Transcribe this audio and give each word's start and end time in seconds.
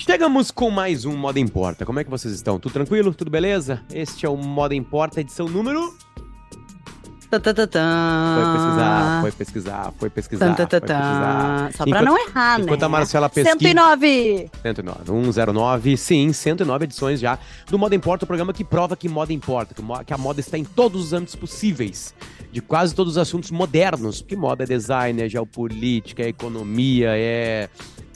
Chegamos 0.00 0.50
com 0.50 0.70
mais 0.70 1.04
um 1.04 1.16
Moda 1.16 1.40
Importa. 1.40 1.84
Como 1.84 1.98
é 1.98 2.04
que 2.04 2.10
vocês 2.10 2.32
estão? 2.34 2.58
Tudo 2.58 2.72
tranquilo? 2.72 3.12
Tudo 3.14 3.30
beleza? 3.30 3.82
Este 3.92 4.24
é 4.26 4.28
o 4.28 4.36
Moda 4.36 4.74
Importa, 4.74 5.20
edição 5.20 5.48
número. 5.48 5.96
Tá, 7.28 7.40
tá, 7.40 7.52
tá, 7.52 7.66
tá. 7.66 8.38
Foi 8.40 8.52
pesquisar, 8.52 9.20
foi 9.20 9.30
pesquisar, 9.32 9.92
foi 9.98 10.10
pesquisar. 10.10 10.54
Tá, 10.54 10.66
tá, 10.66 10.80
tá, 10.80 10.86
foi 10.86 10.88
pesquisar. 10.88 11.66
tá. 11.66 11.70
Só 11.72 11.84
pra 11.84 11.90
Enquanto- 11.90 12.04
não 12.04 12.28
errar, 12.28 12.58
né? 12.58 12.64
Enquanto 12.64 12.82
a 12.84 12.88
Marcela 12.88 13.28
pesquisa. 13.28 13.58
109! 13.58 14.50
109, 14.62 15.32
109, 15.32 15.96
sim, 15.96 16.32
109 16.32 16.84
edições 16.84 17.18
já 17.18 17.36
do 17.68 17.76
Moda 17.78 17.96
Importa, 17.96 18.24
o 18.24 18.26
programa 18.28 18.52
que 18.52 18.62
prova 18.64 18.96
que 18.96 19.08
moda 19.08 19.32
importa, 19.32 19.74
que 20.06 20.14
a 20.14 20.18
moda 20.18 20.38
está 20.38 20.56
em 20.56 20.64
todos 20.64 21.06
os 21.06 21.12
âmbitos 21.12 21.34
possíveis, 21.34 22.14
de 22.56 22.62
quase 22.62 22.94
todos 22.94 23.12
os 23.12 23.18
assuntos 23.18 23.50
modernos, 23.50 24.22
porque 24.22 24.34
moda 24.34 24.64
é 24.64 24.66
design, 24.66 25.20
é 25.20 25.28
geopolítica, 25.28 26.22
é 26.22 26.28
economia, 26.28 27.10
é 27.10 27.68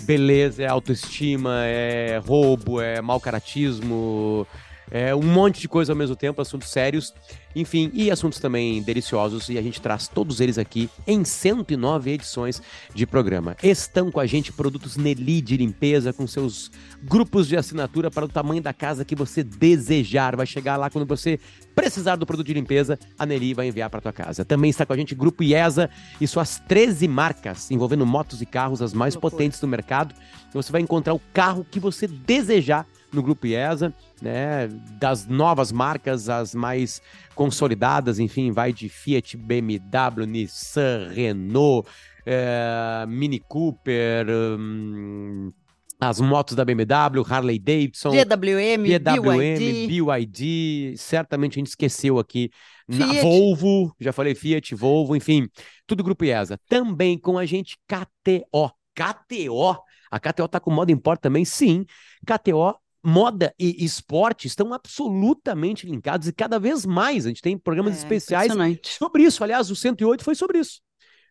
beleza, 0.04 0.62
é 0.62 0.66
autoestima, 0.66 1.66
é 1.66 2.18
roubo, 2.24 2.80
é 2.80 3.02
mau 3.02 3.20
caratismo, 3.20 4.46
é 4.90 5.14
um 5.14 5.22
monte 5.22 5.60
de 5.60 5.68
coisa 5.68 5.92
ao 5.92 5.96
mesmo 5.96 6.16
tempo, 6.16 6.40
assuntos 6.42 6.68
sérios, 6.70 7.14
enfim, 7.54 7.90
e 7.92 8.10
assuntos 8.10 8.38
também 8.38 8.82
deliciosos, 8.82 9.48
e 9.48 9.58
a 9.58 9.62
gente 9.62 9.80
traz 9.80 10.08
todos 10.08 10.40
eles 10.40 10.58
aqui 10.58 10.88
em 11.06 11.24
109 11.24 12.10
edições 12.10 12.62
de 12.94 13.06
programa. 13.06 13.56
Estão 13.62 14.10
com 14.10 14.20
a 14.20 14.26
gente 14.26 14.52
produtos 14.52 14.96
Nelly 14.96 15.40
de 15.40 15.56
limpeza, 15.56 16.12
com 16.12 16.26
seus 16.26 16.70
grupos 17.02 17.48
de 17.48 17.56
assinatura 17.56 18.10
para 18.10 18.24
o 18.24 18.28
tamanho 18.28 18.62
da 18.62 18.72
casa 18.72 19.04
que 19.04 19.14
você 19.14 19.42
desejar. 19.42 20.36
Vai 20.36 20.46
chegar 20.46 20.76
lá 20.76 20.90
quando 20.90 21.06
você 21.06 21.38
precisar 21.74 22.16
do 22.16 22.26
produto 22.26 22.46
de 22.46 22.54
limpeza, 22.54 22.98
a 23.18 23.24
Nelly 23.24 23.54
vai 23.54 23.68
enviar 23.68 23.88
para 23.90 24.00
tua 24.00 24.12
casa. 24.12 24.44
Também 24.44 24.70
está 24.70 24.84
com 24.84 24.92
a 24.92 24.96
gente 24.96 25.14
Grupo 25.14 25.42
IESA 25.42 25.88
e 26.20 26.26
suas 26.26 26.60
13 26.68 27.08
marcas 27.08 27.70
envolvendo 27.70 28.04
motos 28.04 28.42
e 28.42 28.46
carros, 28.46 28.82
as 28.82 28.92
mais 28.92 29.14
Loucura. 29.14 29.30
potentes 29.30 29.60
do 29.60 29.68
mercado. 29.68 30.14
Você 30.52 30.72
vai 30.72 30.80
encontrar 30.80 31.14
o 31.14 31.20
carro 31.32 31.64
que 31.68 31.80
você 31.80 32.06
desejar 32.06 32.86
no 33.12 33.22
Grupo 33.22 33.46
IESA, 33.46 33.92
né? 34.20 34.68
Das 34.98 35.26
novas 35.26 35.72
marcas, 35.72 36.28
as 36.28 36.54
mais 36.54 37.00
consolidadas, 37.34 38.18
enfim, 38.18 38.50
vai 38.50 38.72
de 38.72 38.88
Fiat, 38.88 39.36
BMW, 39.36 40.26
Nissan, 40.26 41.10
Renault, 41.12 41.88
eh, 42.26 43.04
Mini 43.08 43.40
Cooper, 43.40 44.26
hum, 44.30 45.52
as 46.00 46.20
motos 46.20 46.56
da 46.56 46.64
BMW, 46.64 47.24
Harley 47.28 47.58
Davidson, 47.58 48.10
GWM, 48.10 48.98
PWM, 48.98 49.58
BYD. 49.58 49.86
BYD, 49.86 50.94
certamente 50.96 51.54
a 51.54 51.60
gente 51.60 51.68
esqueceu 51.68 52.18
aqui. 52.18 52.50
Na. 52.88 53.06
Volvo, 53.20 53.94
já 54.00 54.12
falei 54.12 54.34
Fiat, 54.34 54.74
Volvo, 54.74 55.14
enfim, 55.14 55.46
tudo 55.86 56.02
Grupo 56.02 56.24
IESA. 56.24 56.58
Também 56.68 57.18
com 57.18 57.38
a 57.38 57.46
gente 57.46 57.78
KTO. 57.86 58.72
KTO, 58.94 59.76
a 60.10 60.18
KTO 60.18 60.48
tá 60.48 60.58
com 60.58 60.70
moda 60.70 60.90
import 60.90 61.20
também? 61.20 61.44
Sim. 61.44 61.86
KTO, 62.26 62.74
moda 63.02 63.54
e 63.58 63.84
esporte 63.84 64.46
estão 64.46 64.72
absolutamente 64.72 65.86
linkados 65.86 66.28
e 66.28 66.32
cada 66.32 66.58
vez 66.58 66.84
mais. 66.84 67.26
A 67.26 67.28
gente 67.28 67.42
tem 67.42 67.56
programas 67.56 67.94
É, 67.94 67.98
especiais 67.98 68.52
sobre 68.84 69.22
isso. 69.22 69.42
Aliás, 69.42 69.70
o 69.70 69.76
108 69.76 70.24
foi 70.24 70.34
sobre 70.34 70.58
isso. 70.58 70.80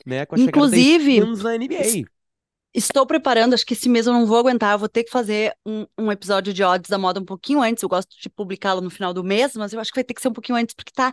Né, 0.05 0.25
com 0.25 0.35
a 0.35 0.39
Inclusive, 0.39 1.19
na 1.19 1.55
NBA. 1.55 2.09
Estou 2.71 3.05
preparando, 3.05 3.55
acho 3.55 3.65
que 3.65 3.73
esse 3.73 3.89
mês 3.89 4.05
eu 4.05 4.13
não 4.13 4.27
vou 4.27 4.37
aguentar, 4.37 4.73
eu 4.73 4.79
vou 4.79 4.87
ter 4.87 5.03
que 5.03 5.09
fazer 5.09 5.51
um, 5.65 5.87
um 5.97 6.11
episódio 6.11 6.53
de 6.53 6.63
odds 6.63 6.87
da 6.87 6.99
moda 6.99 7.19
um 7.19 7.25
pouquinho 7.25 7.61
antes. 7.61 7.81
Eu 7.81 7.89
gosto 7.89 8.15
de 8.19 8.29
publicá-lo 8.29 8.79
no 8.79 8.91
final 8.91 9.11
do 9.13 9.23
mês, 9.23 9.55
mas 9.55 9.73
eu 9.73 9.79
acho 9.79 9.91
que 9.91 9.97
vai 9.97 10.03
ter 10.03 10.13
que 10.13 10.21
ser 10.21 10.27
um 10.27 10.33
pouquinho 10.33 10.57
antes, 10.57 10.75
porque 10.75 10.91
tá 10.91 11.11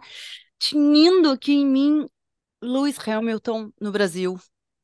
tinindo 0.59 1.31
aqui 1.31 1.55
em 1.55 1.67
mim 1.67 2.07
Lewis 2.63 2.97
Hamilton 2.99 3.71
no 3.81 3.91
Brasil. 3.91 4.39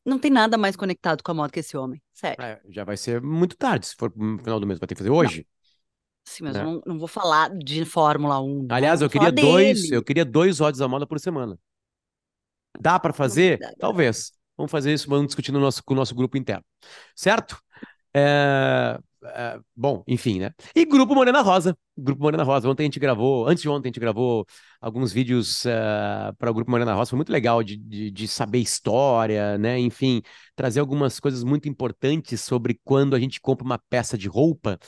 Não 0.05 0.19
tem 0.19 0.31
nada 0.31 0.57
mais 0.59 0.75
conectado 0.75 1.23
com 1.23 1.31
a 1.31 1.35
moda 1.35 1.53
que 1.53 1.61
esse 1.61 1.77
homem, 1.77 2.03
sério. 2.13 2.43
É, 2.43 2.61
já 2.71 2.85
vai 2.85 2.97
ser 2.97 3.21
muito 3.21 3.57
tarde, 3.57 3.87
se 3.87 3.95
for 3.95 4.13
no 4.17 4.39
final 4.39 4.59
do 4.59 4.67
mês, 4.67 4.79
vai 4.79 4.87
ter 4.87 4.95
que 4.95 4.99
fazer 5.01 5.11
hoje. 5.11 5.47
Sim, 6.25 6.45
mas 6.45 6.55
né? 6.55 6.61
eu 6.61 6.65
não, 6.65 6.83
não 6.87 6.99
vou 6.99 7.09
falar 7.09 7.51
de 7.51 7.85
Fórmula 7.85 8.41
1. 8.41 8.63
não, 8.65 8.77
Aliás, 8.77 9.03
eu 9.03 9.11
queria 9.11 9.33
dois, 9.33 9.83
dele. 9.83 9.97
eu 9.97 10.03
queria 10.03 10.25
dois 10.25 10.61
odds 10.61 10.79
da 10.79 10.89
moda 10.89 11.07
por 11.07 11.19
semana. 11.19 11.59
Dá 12.81 12.99
para 12.99 13.13
fazer? 13.13 13.53
Novidade. 13.53 13.77
Talvez. 13.79 14.33
Vamos 14.57 14.71
fazer 14.71 14.93
isso, 14.93 15.09
vamos 15.09 15.27
discutir 15.27 15.53
no 15.53 15.61
nosso, 15.61 15.83
com 15.83 15.95
o 15.95 15.97
nosso 15.97 16.15
grupo 16.15 16.37
interno. 16.37 16.65
Certo? 17.17 17.59
É, 18.15 18.99
é, 19.25 19.59
bom, 19.75 20.03
enfim, 20.07 20.41
né? 20.41 20.53
E 20.75 20.85
Grupo 20.85 21.15
Morena 21.15 21.41
Rosa. 21.41 21.77
Grupo 21.97 22.23
Morena 22.23 22.43
Rosa. 22.43 22.69
Ontem 22.69 22.83
a 22.83 22.87
gente 22.87 22.99
gravou, 22.99 23.47
antes 23.47 23.63
de 23.63 23.69
ontem 23.69 23.89
a 23.89 23.91
gente 23.91 24.01
gravou 24.01 24.45
alguns 24.81 25.13
vídeos 25.13 25.63
para 26.39 26.51
o 26.51 26.55
Grupo 26.55 26.71
Morena 26.71 26.95
Rosa. 26.95 27.11
Foi 27.11 27.17
muito 27.17 27.33
legal 27.33 27.63
de, 27.63 27.77
de, 27.77 28.11
de 28.11 28.29
saber 28.29 28.59
história, 28.59 29.57
né? 29.59 29.79
Enfim, 29.79 30.23
trazer 30.57 30.81
algumas 30.81 31.21
coisas 31.21 31.45
muito 31.45 31.69
importantes 31.69 32.41
sobre 32.41 32.81
quando 32.85 33.15
a 33.15 33.21
gente 33.21 33.41
compra 33.41 33.65
uma 33.65 33.79
peça 33.79 34.19
de 34.19 34.29
roupa. 34.29 34.79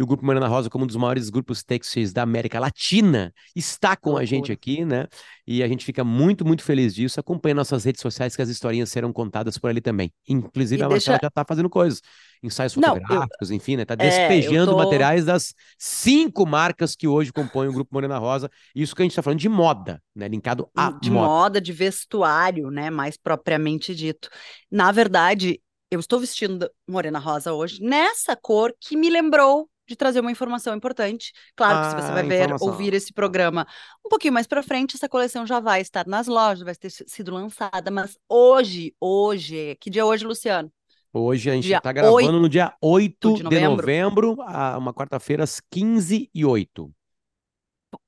E 0.00 0.02
o 0.02 0.06
Grupo 0.06 0.24
Morena 0.24 0.48
Rosa, 0.48 0.70
como 0.70 0.84
um 0.84 0.86
dos 0.86 0.96
maiores 0.96 1.28
grupos 1.28 1.62
têxteis 1.62 2.10
da 2.10 2.22
América 2.22 2.58
Latina, 2.58 3.34
está 3.54 3.94
com 3.94 4.16
a 4.16 4.24
gente 4.24 4.50
aqui, 4.50 4.82
né? 4.82 5.06
E 5.46 5.62
a 5.62 5.68
gente 5.68 5.84
fica 5.84 6.02
muito, 6.02 6.42
muito 6.42 6.62
feliz 6.64 6.94
disso. 6.94 7.20
Acompanhe 7.20 7.52
nossas 7.52 7.84
redes 7.84 8.00
sociais, 8.00 8.34
que 8.34 8.40
as 8.40 8.48
historinhas 8.48 8.88
serão 8.90 9.12
contadas 9.12 9.58
por 9.58 9.68
ali 9.68 9.82
também. 9.82 10.10
Inclusive, 10.26 10.80
E 10.80 10.84
a 10.84 10.88
Marcela 10.88 11.18
deixa- 11.18 11.22
já 11.24 11.28
está 11.28 11.44
fazendo 11.46 11.68
coisas, 11.68 12.00
ensaios 12.42 12.74
Não, 12.76 12.94
eu- 12.96 13.02
fotográficos, 13.02 13.50
enfim, 13.50 13.76
né? 13.76 13.84
Tá 13.84 13.92
É, 13.98 14.06
eu 14.06 14.08
despejando 14.10 14.70
tô- 14.70 14.78
materiais 14.78 15.26
das 15.26 15.52
cinco 15.78 16.46
marcas 16.46 16.96
que 16.96 17.06
hoje 17.06 17.30
compõem 17.30 17.68
o 17.68 17.72
Grupo 17.74 17.92
Morena 17.92 18.16
Rosa. 18.16 18.50
Isso 18.74 18.96
que 18.96 19.02
a 19.02 19.04
gente 19.04 19.12
está 19.12 19.22
falando 19.22 19.38
de 19.40 19.50
moda, 19.50 20.02
né? 20.16 20.28
Linkado 20.28 20.66
à 20.74 20.92
de 20.92 21.10
moda. 21.10 21.26
moda, 21.26 21.60
de 21.60 21.74
vestuário, 21.74 22.70
né, 22.70 22.88
mais 22.88 23.18
propriamente 23.18 23.94
dito. 23.94 24.30
Na 24.70 24.92
verdade, 24.92 25.60
eu 25.90 26.00
estou 26.00 26.18
vestindo 26.20 26.70
morena 26.88 27.18
rosa 27.18 27.52
hoje 27.52 27.82
nessa 27.82 28.34
cor 28.34 28.72
que 28.80 28.96
me 28.96 29.10
lembrou 29.10 29.68
de 29.90 29.96
trazer 29.96 30.20
uma 30.20 30.30
informação 30.32 30.74
importante. 30.76 31.32
Claro 31.56 31.78
que 31.80 31.86
se 31.86 31.94
você 31.94 32.12
Ah, 32.12 32.12
vai 32.12 32.24
ver, 32.24 32.42
informação. 32.46 32.68
ouvir 32.68 32.94
esse 32.94 33.12
programa 33.12 33.66
um 34.06 34.08
pouquinho 34.08 34.32
mais 34.34 34.46
para 34.46 34.62
frente, 34.62 34.96
essa 34.96 35.08
coleção 35.08 35.46
já 35.46 35.60
vai 35.60 35.80
estar 35.80 36.06
nas 36.06 36.26
lojas, 36.28 36.64
vai 36.64 36.74
ter 36.74 36.90
sido 36.90 37.32
lançada, 37.34 37.90
mas 37.90 38.16
hoje, 38.28 38.94
hoje, 39.00 39.76
que 39.80 39.90
dia 39.90 40.02
é 40.02 40.04
hoje, 40.04 40.24
Luciano? 40.26 40.72
Hoje 41.12 41.50
a 41.50 41.54
gente 41.54 41.72
está 41.72 41.92
gravando 41.92 42.14
8 42.14 42.40
no 42.40 42.48
dia 42.48 42.74
8 42.80 43.30
de 43.34 43.42
de 43.42 43.58
novembro, 43.58 43.60
novembro. 43.60 44.36
a- 44.42 44.78
uma 44.78 44.92
quarta-feira, 44.94 45.42
às 45.44 45.60
15 45.60 46.30
e 46.34 46.44
8. 46.44 46.92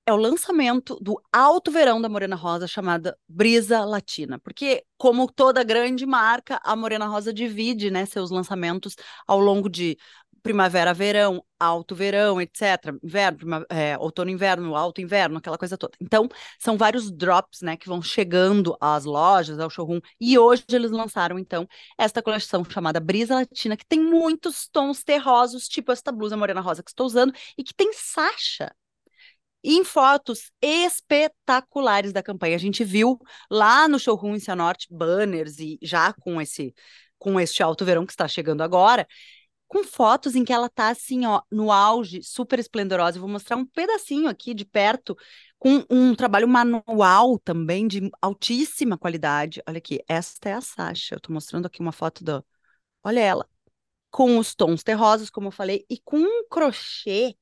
é 0.06 0.12
o 0.12 0.16
lançamento 0.16 0.97
do 1.00 1.21
alto 1.32 1.71
verão 1.71 2.00
da 2.00 2.09
Morena 2.09 2.37
Rosa, 2.37 2.66
chamada 2.66 3.16
Brisa 3.28 3.84
Latina. 3.84 4.38
Porque, 4.38 4.84
como 4.97 5.31
toda 5.31 5.62
grande 5.62 6.04
marca, 6.06 6.60
a 6.65 6.75
Morena 6.76 7.06
Rosa 7.06 7.32
divide 7.32 7.91
né, 7.91 8.04
seus 8.06 8.31
lançamentos 8.31 8.94
ao 9.26 9.38
longo 9.41 9.69
de 9.69 9.97
primavera, 10.42 10.92
verão, 10.92 11.44
alto 11.58 11.94
verão, 11.94 12.41
etc. 12.41 12.98
Inverno, 13.03 13.38
prima- 13.38 13.66
é, 13.70 13.97
outono, 13.98 14.30
inverno, 14.30 14.75
alto 14.76 15.00
inverno, 15.00 15.38
aquela 15.38 15.56
coisa 15.58 15.78
toda. 15.78 15.97
Então, 16.00 16.28
são 16.58 16.76
vários 16.76 17.10
drops 17.10 17.60
né, 17.62 17.76
que 17.76 17.88
vão 17.88 18.03
chegando 18.03 18.76
às 18.80 19.04
lojas, 19.04 19.58
ao 19.58 19.70
showroom. 19.70 20.00
E 20.20 20.38
hoje 20.38 20.64
eles 20.72 20.91
lançaram, 20.91 21.38
então, 21.38 21.66
esta 21.98 22.22
coleção 22.22 22.64
chamada 22.64 23.00
Brisa 23.00 23.34
Latina, 23.36 23.76
que 23.76 23.86
tem 23.86 24.00
muitos 24.00 24.69
tons 24.69 25.03
terrosos, 25.04 25.69
tipo 25.69 25.92
esta 25.92 26.10
blusa 26.12 26.36
morena 26.36 26.60
rosa 26.60 26.82
que 26.82 26.91
estou 26.91 27.06
usando, 27.06 27.32
e 27.56 27.62
que 27.64 27.74
tem 27.74 27.92
Sasha 27.92 28.74
em 29.64 29.84
fotos 29.84 30.50
espetaculares 30.60 32.12
da 32.12 32.22
campanha. 32.22 32.56
A 32.56 32.59
gente 32.59 32.82
viu 32.84 33.19
lá 33.50 33.86
no 33.88 33.98
showroom 33.98 34.34
em 34.36 34.41
Cianorte 34.41 34.88
banners 34.91 35.59
e 35.59 35.78
já 35.82 36.12
com 36.12 36.41
esse 36.41 36.74
com 37.19 37.38
este 37.38 37.62
alto 37.62 37.84
verão 37.84 38.04
que 38.04 38.12
está 38.12 38.26
chegando 38.26 38.62
agora, 38.62 39.06
com 39.72 39.83
fotos 39.84 40.37
em 40.37 40.44
que 40.44 40.53
ela 40.53 40.69
tá 40.69 40.91
assim, 40.91 41.25
ó, 41.25 41.41
no 41.50 41.72
auge, 41.72 42.22
super 42.22 42.59
esplendorosa. 42.59 43.16
Eu 43.16 43.22
vou 43.22 43.31
mostrar 43.31 43.56
um 43.56 43.65
pedacinho 43.65 44.28
aqui 44.28 44.53
de 44.53 44.66
perto 44.66 45.16
com 45.59 45.83
um 45.88 46.15
trabalho 46.15 46.47
manual 46.47 47.38
também 47.38 47.88
de 47.88 48.10
altíssima 48.21 48.99
qualidade. 48.99 49.62
Olha 49.66 49.78
aqui, 49.78 49.99
esta 50.06 50.50
é 50.50 50.53
a 50.53 50.60
Sasha. 50.60 51.15
Eu 51.15 51.21
tô 51.21 51.33
mostrando 51.33 51.65
aqui 51.65 51.81
uma 51.81 51.91
foto 51.91 52.22
da 52.22 52.44
Olha 53.03 53.21
ela. 53.21 53.49
Com 54.10 54.37
os 54.38 54.55
tons 54.55 54.83
terrosos, 54.83 55.30
como 55.30 55.47
eu 55.48 55.53
falei, 55.53 55.86
e 55.89 55.98
com 55.98 56.18
um 56.18 56.47
crochê 56.51 57.34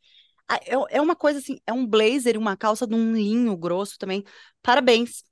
ah, 0.49 0.61
É 0.65 0.99
é 0.99 1.01
uma 1.01 1.17
coisa 1.17 1.41
assim, 1.41 1.59
é 1.67 1.73
um 1.73 1.85
blazer 1.85 2.39
uma 2.39 2.57
calça 2.57 2.87
de 2.87 2.95
um 2.95 3.13
linho 3.13 3.57
grosso 3.57 3.99
também. 3.99 4.23
Parabéns 4.63 5.25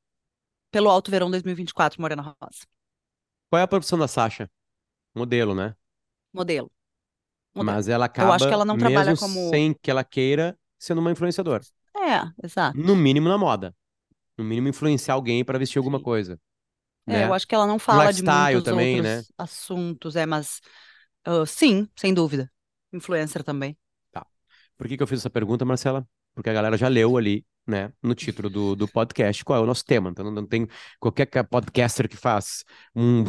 pelo 0.72 0.90
Alto 0.90 1.12
Verão 1.12 1.30
2024, 1.30 2.00
Morena 2.00 2.22
Rosa. 2.22 2.66
Qual 3.48 3.60
é 3.60 3.62
a 3.62 3.68
profissão 3.68 3.96
da 3.96 4.08
Sasha? 4.08 4.50
Modelo, 5.14 5.54
né? 5.54 5.76
Modelo. 6.32 6.72
Mas 7.64 7.88
ela 7.88 8.04
Eu 8.04 8.06
acaba, 8.06 8.34
acho 8.34 8.46
que 8.46 8.52
ela 8.54 8.64
não 8.64 8.76
trabalha 8.78 9.10
mesmo 9.10 9.26
como- 9.26 9.50
sem 9.50 9.74
que 9.74 9.90
ela 9.90 10.04
queira, 10.04 10.56
sendo 10.78 11.00
uma 11.00 11.10
influenciadora. 11.10 11.62
É, 11.96 12.46
exato. 12.46 12.78
No 12.78 12.94
mínimo 12.96 13.28
na 13.28 13.36
moda. 13.38 13.74
No 14.36 14.44
mínimo 14.44 14.68
influenciar 14.68 15.14
alguém 15.14 15.44
para 15.44 15.58
vestir 15.58 15.78
alguma 15.78 15.98
Sim. 15.98 16.04
coisa. 16.04 16.40
É, 17.06 17.12
né? 17.12 17.24
eu 17.26 17.34
acho 17.34 17.46
que 17.46 17.54
ela 17.54 17.66
não 17.66 17.78
fala 17.78 18.12
de 18.12 18.22
muitos 18.22 18.62
também, 18.64 18.96
outros 18.96 19.14
né? 19.16 19.22
assuntos, 19.38 20.14
é, 20.14 20.26
mas 20.26 20.60
ah, 21.24 21.44
sim, 21.46 21.88
sem 21.98 22.12
dúvida. 22.12 22.50
Influencer 22.92 23.42
também. 23.42 23.76
Por 24.76 24.86
que 24.86 24.96
que 24.96 25.02
eu 25.02 25.08
fiz 25.08 25.18
essa 25.18 25.28
pergunta, 25.30 25.64
Marcela? 25.64 26.06
Porque 26.36 26.48
a 26.48 26.52
galera 26.52 26.76
já 26.76 26.86
leu 26.86 27.16
ali, 27.16 27.44
né, 27.66 27.92
no 28.00 28.14
título 28.14 28.48
do, 28.48 28.76
do 28.76 28.86
podcast, 28.86 29.44
qual 29.44 29.58
é 29.58 29.62
o 29.62 29.66
nosso 29.66 29.84
tema. 29.84 30.10
Então 30.10 30.30
não, 30.30 30.46
tem 30.46 30.68
qualquer 31.00 31.26
ca- 31.26 31.42
podcaster 31.42 32.08
que 32.08 32.16
faz 32.16 32.62
um 32.94 33.24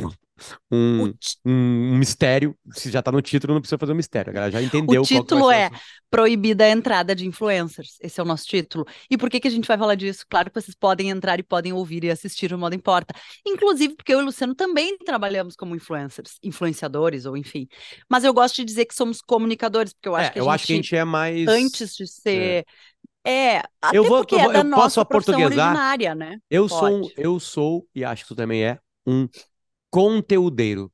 um, 0.72 1.12
ti- 1.14 1.38
um 1.46 1.98
mistério. 1.98 2.56
Se 2.72 2.90
já 2.92 3.02
tá 3.02 3.12
no 3.12 3.22
título, 3.22 3.54
não 3.54 3.62
precisa 3.62 3.78
fazer 3.78 3.92
um 3.94 3.96
mistério. 3.96 4.30
A 4.30 4.34
galera 4.34 4.52
já 4.52 4.62
entendeu 4.62 5.02
o 5.02 5.06
título 5.06 5.52
é. 5.52 5.70
Proibida 6.12 6.64
a 6.66 6.70
entrada 6.70 7.14
de 7.16 7.28
influencers. 7.28 7.98
Esse 8.02 8.20
é 8.20 8.24
o 8.24 8.26
nosso 8.26 8.46
título. 8.48 8.84
E 9.12 9.18
por 9.18 9.30
que 9.30 9.40
que 9.40 9.48
a 9.48 9.52
gente 9.52 9.68
vai 9.68 9.78
falar 9.78 9.94
disso? 9.96 10.26
Claro 10.28 10.50
que 10.50 10.60
vocês 10.60 10.76
podem 10.76 11.10
entrar 11.12 11.40
e 11.40 11.44
podem 11.44 11.72
ouvir 11.72 12.04
e 12.04 12.10
assistir 12.10 12.52
o 12.52 12.58
Modo 12.58 12.74
Importa. 12.76 13.14
Inclusive 13.46 13.96
porque 13.96 14.14
eu 14.14 14.20
e 14.20 14.24
o 14.24 14.26
Luciano 14.26 14.56
também 14.56 14.98
trabalhamos 14.98 15.56
como 15.56 15.76
influencers, 15.76 16.38
influenciadores, 16.42 17.26
ou 17.28 17.38
enfim. 17.38 17.68
Mas 18.10 18.24
eu 18.24 18.34
gosto 18.34 18.56
de 18.56 18.66
dizer 18.66 18.86
que 18.86 18.96
somos 18.96 19.22
comunicadores, 19.22 19.94
porque 19.94 20.10
eu 20.10 20.16
acho 20.16 20.30
É, 20.30 20.34
que 20.34 20.40
a 20.40 20.42
eu 20.42 20.50
acho 20.50 20.66
que 20.66 20.74
a 20.74 20.76
gente, 20.78 20.86
gente 20.86 20.96
é 20.96 21.04
mais. 21.06 21.48
antes 21.48 21.96
de 21.96 22.08
ser. 22.08 22.66
É, 23.24 23.60
até 23.82 23.98
Eu 23.98 24.04
vou- 24.06 24.20
porque 24.20 24.34
eu 24.34 24.40
é 24.40 24.44
vou- 24.46 24.54
da 24.54 24.60
eu 24.60 24.64
posso 24.64 25.00
nossa 25.00 25.06
profissão 25.06 25.36
aportuguesar? 25.36 25.68
originária, 25.68 26.16
né? 26.16 26.38
Eu 26.50 26.68
sou, 26.68 26.88
um- 26.88 27.02
Pode. 27.02 27.14
eu 27.18 27.40
sou, 27.40 27.88
e 27.94 28.04
acho 28.04 28.24
que 28.24 28.30
tu 28.30 28.36
também 28.36 28.64
é, 28.64 28.80
um 29.06 29.28
conteúdeiro. 29.90 30.92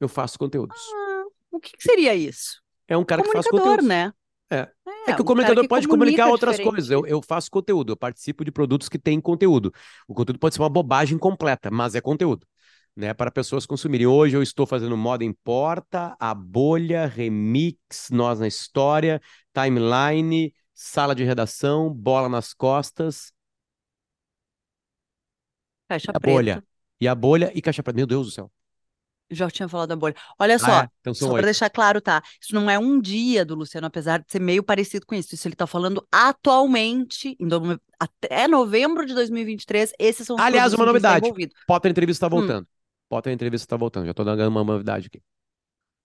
Eu 0.00 0.08
faço 0.08 0.38
conteúdos. 0.38 0.78
Ah, 0.94 1.24
o 1.52 1.60
que 1.60 1.76
que 1.76 1.82
seria 1.82 2.14
isso? 2.14 2.60
É 2.88 2.96
um 2.96 3.04
cara 3.04 3.22
que 3.22 3.30
faz 3.32 3.46
conteúdos. 3.46 3.86
né? 3.86 4.12
É. 4.50 4.68
É, 5.06 5.10
É 5.10 5.14
que 5.14 5.20
o 5.20 5.22
um 5.22 5.26
comunicador 5.26 5.62
que 5.62 5.68
pode 5.68 5.88
comunica 5.88 6.22
comunicar 6.22 6.28
outras 6.30 6.56
diferente. 6.56 6.74
coisas. 6.74 6.90
Eu, 6.90 7.06
eu 7.06 7.22
faço 7.22 7.50
conteúdo, 7.50 7.92
eu 7.92 7.96
participo 7.96 8.44
de 8.44 8.50
produtos 8.52 8.88
que 8.88 8.98
têm 8.98 9.20
conteúdo. 9.20 9.72
O 10.06 10.14
conteúdo 10.14 10.38
pode 10.38 10.54
ser 10.54 10.60
uma 10.62 10.68
bobagem 10.68 11.16
completa, 11.18 11.70
mas 11.70 11.94
é 11.94 12.00
conteúdo, 12.00 12.46
né? 12.94 13.14
Para 13.14 13.30
pessoas 13.30 13.64
consumirem. 13.64 14.06
Hoje 14.06 14.36
eu 14.36 14.42
estou 14.42 14.66
fazendo 14.66 14.96
Moda 14.96 15.24
Importa, 15.24 16.14
A 16.20 16.34
Bolha, 16.34 17.06
Remix, 17.06 18.08
Nós 18.10 18.40
na 18.40 18.46
História, 18.46 19.20
Timeline, 19.54 20.52
Sala 20.74 21.14
de 21.14 21.24
Redação, 21.24 21.90
Bola 21.92 22.28
nas 22.28 22.52
Costas, 22.52 23.32
Caixa 25.88 26.12
A 26.14 26.20
preta. 26.20 26.34
Bolha. 26.34 26.64
E 27.02 27.08
A 27.08 27.16
Bolha 27.16 27.50
e 27.52 27.60
Caixa 27.60 27.82
Preta. 27.82 27.96
Meu 27.96 28.06
Deus 28.06 28.26
do 28.28 28.32
céu. 28.32 28.48
Já 29.28 29.50
tinha 29.50 29.68
falado 29.68 29.88
da 29.88 29.96
bolha. 29.96 30.14
Olha 30.38 30.54
Ah, 30.54 30.58
só, 30.60 30.80
é? 30.82 30.88
Então 31.00 31.12
só 31.14 31.32
para 31.32 31.42
deixar 31.42 31.68
claro, 31.68 32.00
tá? 32.00 32.22
Isso 32.40 32.54
não 32.54 32.70
é 32.70 32.78
um 32.78 33.00
dia 33.00 33.44
do 33.44 33.56
Luciano, 33.56 33.88
apesar 33.88 34.20
de 34.20 34.30
ser 34.30 34.38
meio 34.40 34.62
parecido 34.62 35.04
com 35.04 35.14
isso. 35.16 35.34
Isso 35.34 35.48
ele 35.48 35.56
tá 35.56 35.66
falando 35.66 36.06
atualmente, 36.12 37.34
em 37.40 37.48
do- 37.48 37.80
até 37.98 38.46
novembro 38.46 39.04
de 39.04 39.14
2023, 39.14 39.92
esses 39.98 40.24
são 40.26 40.36
os 40.36 40.42
Aliás, 40.42 40.74
uma 40.74 40.86
novidade. 40.86 41.26
Potter 41.66 41.90
Entrevista 41.90 42.24
está 42.26 42.36
Hum. 42.36 42.38
voltando. 42.40 42.68
Potter 43.08 43.32
Entrevista 43.32 43.64
está 43.64 43.76
voltando. 43.76 44.06
Já 44.06 44.14
tô 44.14 44.22
dando 44.22 44.46
uma 44.46 44.62
novidade 44.62 45.08
aqui. 45.08 45.20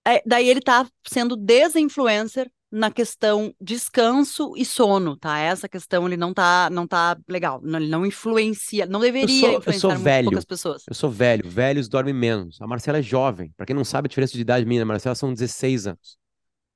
É, 0.08 0.22
daí 0.26 0.48
ele 0.48 0.60
tá 0.60 0.86
sendo 1.06 1.36
desinfluencer 1.36 2.50
na 2.70 2.90
questão 2.90 3.54
descanso 3.60 4.52
e 4.56 4.64
sono, 4.64 5.16
tá? 5.16 5.38
Essa 5.38 5.68
questão 5.68 6.06
ele 6.06 6.16
não 6.16 6.34
tá, 6.34 6.68
não 6.70 6.86
tá 6.86 7.16
legal. 7.28 7.60
Não, 7.62 7.78
ele 7.78 7.88
não 7.88 8.04
influencia, 8.04 8.84
não 8.86 9.00
deveria 9.00 9.40
sou- 9.40 9.52
eu 9.52 9.58
influenciar 9.58 9.80
sou 9.80 9.90
muito 9.92 10.02
velho. 10.04 10.24
poucas 10.26 10.44
pessoas. 10.44 10.82
Eu 10.88 10.94
sou 10.94 11.10
velho, 11.10 11.48
velhos 11.48 11.88
dormem 11.88 12.12
menos. 12.14 12.60
A 12.60 12.66
Marcela 12.66 12.98
é 12.98 13.02
jovem. 13.02 13.52
Pra 13.56 13.64
quem 13.64 13.74
não 13.76 13.84
sabe 13.84 14.06
a 14.06 14.08
diferença 14.10 14.34
de 14.34 14.40
idade 14.40 14.66
minha, 14.66 14.82
a 14.82 14.86
Marcela 14.86 15.14
são 15.14 15.32
16 15.32 15.86
anos. 15.86 16.18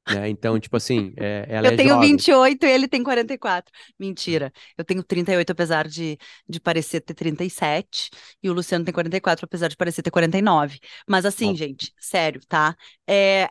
Né? 0.08 0.28
Então, 0.28 0.58
tipo 0.58 0.76
assim, 0.76 1.12
é- 1.16 1.46
ela 1.48 1.68
Eu 1.68 1.72
é 1.72 1.76
tenho 1.76 1.90
jovem. 1.90 2.10
28 2.10 2.66
e 2.66 2.70
ele 2.70 2.88
tem 2.88 3.02
44. 3.04 3.72
Mentira. 3.98 4.52
Eu 4.76 4.84
tenho 4.84 5.02
38, 5.02 5.50
apesar 5.50 5.86
de, 5.86 6.18
de 6.48 6.60
parecer 6.60 7.00
ter 7.00 7.14
37. 7.14 8.10
E 8.42 8.50
o 8.50 8.52
Luciano 8.52 8.84
tem 8.84 8.92
44, 8.92 9.44
apesar 9.44 9.68
de 9.68 9.76
parecer 9.76 10.02
ter 10.02 10.10
49. 10.10 10.78
Mas 11.08 11.24
assim, 11.24 11.48
Bom. 11.48 11.54
gente, 11.56 11.92
sério, 12.00 12.40
tá? 12.48 12.76
É... 13.08 13.48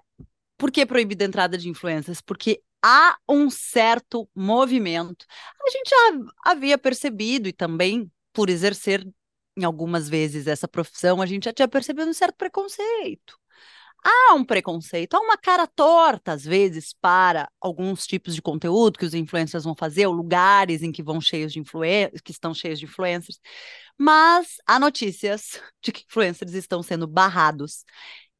Por 0.58 0.72
que 0.72 0.86
proibida 0.86 1.26
a 1.26 1.28
entrada 1.28 1.58
de 1.58 1.70
influencers? 1.70 2.22
Porque 2.22 2.62
há 2.84 3.18
um 3.28 3.50
certo 3.50 4.30
movimento. 4.36 5.26
A 5.66 5.70
gente 5.72 5.90
já 5.90 6.52
havia 6.52 6.78
percebido, 6.78 7.48
e 7.48 7.54
também 7.54 8.12
por 8.34 8.50
exercer 8.50 9.08
em 9.58 9.64
algumas 9.64 10.08
vezes 10.10 10.48
essa 10.48 10.68
profissão, 10.68 11.22
a 11.22 11.26
gente 11.26 11.46
já 11.46 11.54
tinha 11.54 11.68
percebido 11.68 12.10
um 12.10 12.14
certo 12.14 12.36
preconceito. 12.38 13.41
Há 14.04 14.34
um 14.34 14.44
preconceito, 14.44 15.14
há 15.16 15.20
uma 15.20 15.38
cara 15.38 15.68
torta, 15.68 16.32
às 16.34 16.44
vezes, 16.44 16.94
para 17.00 17.48
alguns 17.62 18.08
tipos 18.08 18.34
de 18.34 18.42
conteúdo 18.42 18.98
que 18.98 19.06
os 19.06 19.14
influencers 19.14 19.64
vão 19.64 19.76
fazer, 19.76 20.08
ou 20.08 20.14
lugares 20.14 20.82
em 20.82 20.92
que 20.92 21.04
vão 21.04 21.22
cheios 21.22 21.54
de 21.54 21.60
influencers, 21.60 22.22
que 22.22 22.32
estão 22.32 22.54
cheios 22.54 22.80
de 22.80 22.86
influencers. 22.86 23.40
Mas 23.98 24.56
há 24.66 24.80
notícias 24.80 25.62
de 25.84 25.92
que 25.92 26.04
influencers 26.10 26.54
estão 26.54 26.82
sendo 26.82 27.08
barrados 27.08 27.84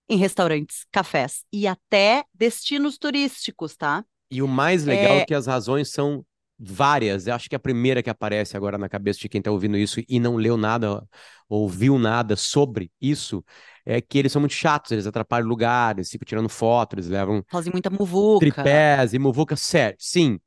em 0.10 0.18
restaurantes, 0.18 0.86
cafés 0.92 1.44
e 1.54 1.68
até 1.68 2.26
destinos 2.34 2.98
turísticos, 2.98 3.78
tá? 3.78 4.04
E 4.32 4.42
o 4.42 4.48
mais 4.48 4.86
legal 4.86 5.14
é 5.18 5.20
É. 5.20 5.26
que 5.26 5.34
as 5.34 5.46
razões 5.48 5.92
são 5.92 6.26
várias. 6.62 7.28
Eu 7.28 7.36
acho 7.36 7.50
que 7.50 7.56
a 7.56 7.60
primeira 7.60 8.04
que 8.04 8.10
aparece 8.10 8.56
agora 8.58 8.78
na 8.78 8.90
cabeça 8.90 9.20
de 9.20 9.30
quem 9.30 9.40
está 9.40 9.52
ouvindo 9.52 9.78
isso 9.78 10.02
e 10.08 10.20
não 10.20 10.36
leu 10.36 10.58
nada, 10.58 11.04
ouviu 11.50 11.98
nada 11.98 12.36
sobre 12.36 12.92
isso, 13.02 13.44
é 13.86 14.02
que 14.02 14.18
eles 14.18 14.32
são 14.32 14.40
muito 14.42 14.54
chatos, 14.54 14.92
eles 14.92 15.08
atrapalham 15.08 15.48
lugares, 15.48 16.10
ficam 16.12 16.26
tirando 16.26 16.50
foto, 16.50 16.96
eles 16.96 17.08
levam 17.08 17.44
Fazem 17.52 17.72
muita 17.72 17.90
muvuca. 17.90 18.40
tripés 18.40 19.14
e 19.14 19.20
muvuca 19.20 19.56
sério. 19.56 19.98
Sim, 20.00 20.40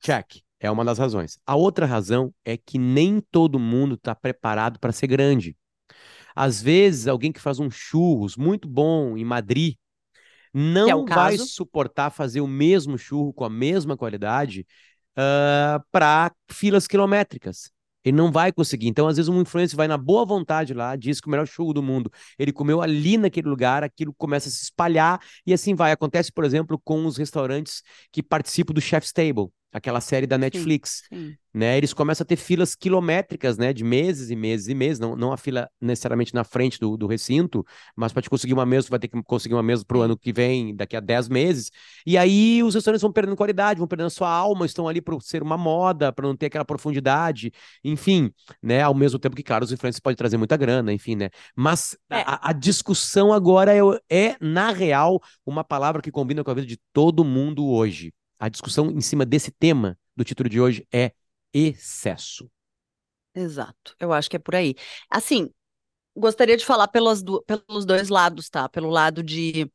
check. 0.00 0.42
É 0.58 0.70
uma 0.70 0.84
das 0.84 0.98
razões. 0.98 1.38
A 1.46 1.56
outra 1.56 1.86
razão 1.86 2.34
é 2.44 2.56
que 2.56 2.78
nem 2.78 3.20
todo 3.30 3.58
mundo 3.58 3.94
está 3.94 4.14
preparado 4.14 4.78
para 4.78 4.92
ser 4.92 5.06
grande. 5.06 5.56
Às 6.34 6.62
vezes, 6.62 7.06
alguém 7.08 7.32
que 7.32 7.40
faz 7.40 7.58
um 7.58 7.70
churros 7.70 8.36
muito 8.36 8.68
bom 8.68 9.16
em 9.16 9.24
Madrid 9.24 9.74
é 10.84 10.94
não 10.94 11.06
vai 11.08 11.38
caso. 11.38 11.46
suportar 11.46 12.10
fazer 12.10 12.40
o 12.40 12.46
mesmo 12.46 12.98
churro 12.98 13.32
com 13.32 13.44
a 13.44 13.50
mesma 13.50 13.96
qualidade 13.96 14.66
para 15.90 16.32
filas 16.50 16.86
quilométricas. 16.86 17.70
Ele 18.04 18.16
não 18.16 18.32
vai 18.32 18.50
conseguir. 18.50 18.88
Então, 18.88 19.06
às 19.06 19.16
vezes, 19.16 19.28
um 19.28 19.40
influencer 19.40 19.76
vai 19.76 19.86
na 19.86 19.98
boa 19.98 20.24
vontade 20.24 20.72
lá, 20.72 20.96
diz 20.96 21.20
que 21.20 21.28
o 21.28 21.30
melhor 21.30 21.46
churro 21.46 21.74
do 21.74 21.82
mundo 21.82 22.10
ele 22.38 22.52
comeu 22.52 22.80
ali 22.80 23.18
naquele 23.18 23.48
lugar, 23.48 23.84
aquilo 23.84 24.14
começa 24.14 24.48
a 24.48 24.52
se 24.52 24.62
espalhar 24.62 25.20
e 25.46 25.52
assim 25.52 25.74
vai. 25.74 25.92
Acontece, 25.92 26.32
por 26.32 26.44
exemplo, 26.44 26.80
com 26.82 27.04
os 27.04 27.16
restaurantes 27.16 27.82
que 28.10 28.22
participam 28.22 28.72
do 28.72 28.80
Chef's 28.80 29.12
Table, 29.12 29.48
aquela 29.72 30.00
série 30.00 30.26
da 30.26 30.36
Sim, 30.36 30.40
Netflix 30.40 31.02
sim. 31.08 31.38
né? 31.52 31.76
Eles 31.76 31.92
começam 31.92 32.22
a 32.24 32.26
ter 32.26 32.36
filas 32.36 32.74
quilométricas, 32.76 33.58
né? 33.58 33.72
De 33.72 33.82
meses 33.82 34.30
e 34.30 34.36
meses 34.36 34.68
e 34.68 34.74
meses, 34.74 35.00
não, 35.00 35.16
não 35.16 35.32
a 35.32 35.36
fila 35.36 35.68
necessariamente 35.80 36.32
na 36.32 36.44
frente 36.44 36.78
do, 36.78 36.96
do 36.96 37.06
recinto, 37.08 37.64
mas 37.96 38.12
para 38.12 38.22
te 38.22 38.30
conseguir 38.30 38.52
uma 38.52 38.64
mesa, 38.64 38.86
tu 38.86 38.90
vai 38.90 38.98
ter 39.00 39.08
que 39.08 39.20
conseguir 39.24 39.54
uma 39.54 39.62
mesa 39.62 39.84
para 39.84 39.98
o 39.98 40.02
Sim. 40.02 40.04
ano 40.04 40.16
que 40.16 40.32
vem, 40.32 40.74
daqui 40.76 40.96
a 40.96 41.00
10 41.00 41.28
meses. 41.28 41.70
E 42.06 42.16
aí 42.16 42.62
os 42.62 42.74
restaurantes 42.74 43.02
vão 43.02 43.12
perdendo 43.12 43.36
qualidade, 43.36 43.78
vão 43.78 43.88
perdendo 43.88 44.06
a 44.06 44.10
sua 44.10 44.30
alma, 44.30 44.64
estão 44.64 44.86
ali 44.88 45.00
para 45.00 45.18
ser 45.20 45.42
uma 45.42 45.56
moda, 45.58 46.12
para 46.12 46.26
não 46.26 46.36
ter 46.36 46.46
aquela 46.46 46.64
profundidade, 46.64 47.52
enfim, 47.84 48.30
né? 48.62 48.82
Ao 48.82 48.94
mesmo 48.94 49.18
tempo 49.18 49.34
que, 49.36 49.42
claro, 49.42 49.64
os 49.64 49.72
influencers 49.72 50.00
podem 50.00 50.16
trazer 50.16 50.36
muita 50.36 50.56
grana, 50.56 50.92
enfim, 50.92 51.16
né? 51.16 51.30
Mas 51.56 51.96
É. 52.10 52.22
a, 52.26 52.50
a 52.50 52.52
discussão 52.52 53.32
agora 53.32 53.72
é, 53.74 53.80
é, 54.08 54.36
na 54.40 54.70
real, 54.70 55.20
uma 55.44 55.64
palavra 55.64 56.00
que 56.02 56.10
combina 56.10 56.44
com 56.44 56.50
a 56.50 56.54
vida 56.54 56.66
de 56.66 56.78
todo 56.92 57.24
mundo 57.24 57.66
hoje. 57.66 58.12
A 58.40 58.48
discussão 58.50 58.90
em 58.90 59.00
cima 59.02 59.26
desse 59.26 59.52
tema 59.52 59.98
do 60.16 60.24
título 60.24 60.48
de 60.50 60.60
hoje 60.60 60.86
é 60.92 61.12
excesso. 61.54 62.50
Exato, 63.34 63.94
eu 64.00 64.12
acho 64.12 64.28
que 64.28 64.36
é 64.36 64.38
por 64.38 64.54
aí. 64.56 64.74
Assim, 65.08 65.50
gostaria 66.16 66.56
de 66.56 66.66
falar 66.66 66.88
pelas 66.88 67.22
du- 67.22 67.42
pelos 67.44 67.86
dois 67.86 68.10
lados, 68.10 68.50
tá? 68.50 68.68
Pelo 68.68 68.90
lado 68.90 69.22
de 69.22 69.70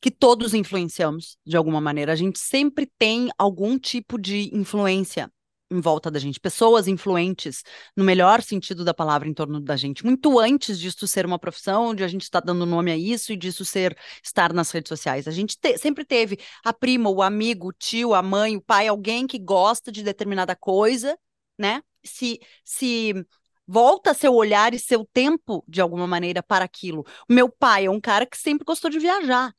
que 0.00 0.10
todos 0.10 0.54
influenciamos 0.54 1.36
de 1.44 1.56
alguma 1.56 1.80
maneira. 1.80 2.12
A 2.12 2.16
gente 2.16 2.38
sempre 2.38 2.86
tem 2.98 3.28
algum 3.38 3.78
tipo 3.78 4.18
de 4.18 4.54
influência 4.56 5.30
em 5.70 5.80
volta 5.80 6.10
da 6.10 6.18
gente, 6.18 6.38
pessoas 6.38 6.86
influentes, 6.86 7.64
no 7.96 8.04
melhor 8.04 8.40
sentido 8.42 8.84
da 8.84 8.94
palavra, 8.94 9.28
em 9.28 9.34
torno 9.34 9.60
da 9.60 9.76
gente, 9.76 10.04
muito 10.04 10.38
antes 10.38 10.78
disso 10.78 11.06
ser 11.06 11.26
uma 11.26 11.38
profissão, 11.38 11.94
de 11.94 12.04
a 12.04 12.08
gente 12.08 12.22
estar 12.22 12.40
dando 12.40 12.64
nome 12.64 12.92
a 12.92 12.96
isso 12.96 13.32
e 13.32 13.36
disso 13.36 13.64
ser 13.64 13.96
estar 14.22 14.52
nas 14.52 14.70
redes 14.70 14.88
sociais. 14.88 15.26
A 15.26 15.30
gente 15.32 15.58
te- 15.58 15.76
sempre 15.78 16.04
teve 16.04 16.38
a 16.64 16.72
prima, 16.72 17.10
o 17.10 17.20
amigo, 17.22 17.68
o 17.68 17.72
tio, 17.72 18.14
a 18.14 18.22
mãe, 18.22 18.56
o 18.56 18.60
pai, 18.62 18.86
alguém 18.88 19.26
que 19.26 19.38
gosta 19.38 19.90
de 19.90 20.02
determinada 20.02 20.54
coisa, 20.54 21.18
né? 21.58 21.82
Se, 22.04 22.40
se 22.64 23.12
volta 23.66 24.14
seu 24.14 24.34
olhar 24.34 24.72
e 24.74 24.78
seu 24.78 25.04
tempo 25.12 25.64
de 25.66 25.80
alguma 25.80 26.06
maneira 26.06 26.42
para 26.42 26.64
aquilo. 26.64 27.04
O 27.28 27.32
meu 27.32 27.48
pai 27.50 27.86
é 27.86 27.90
um 27.90 28.00
cara 28.00 28.24
que 28.26 28.36
sempre 28.38 28.64
gostou 28.64 28.90
de 28.90 28.98
viajar. 28.98 29.54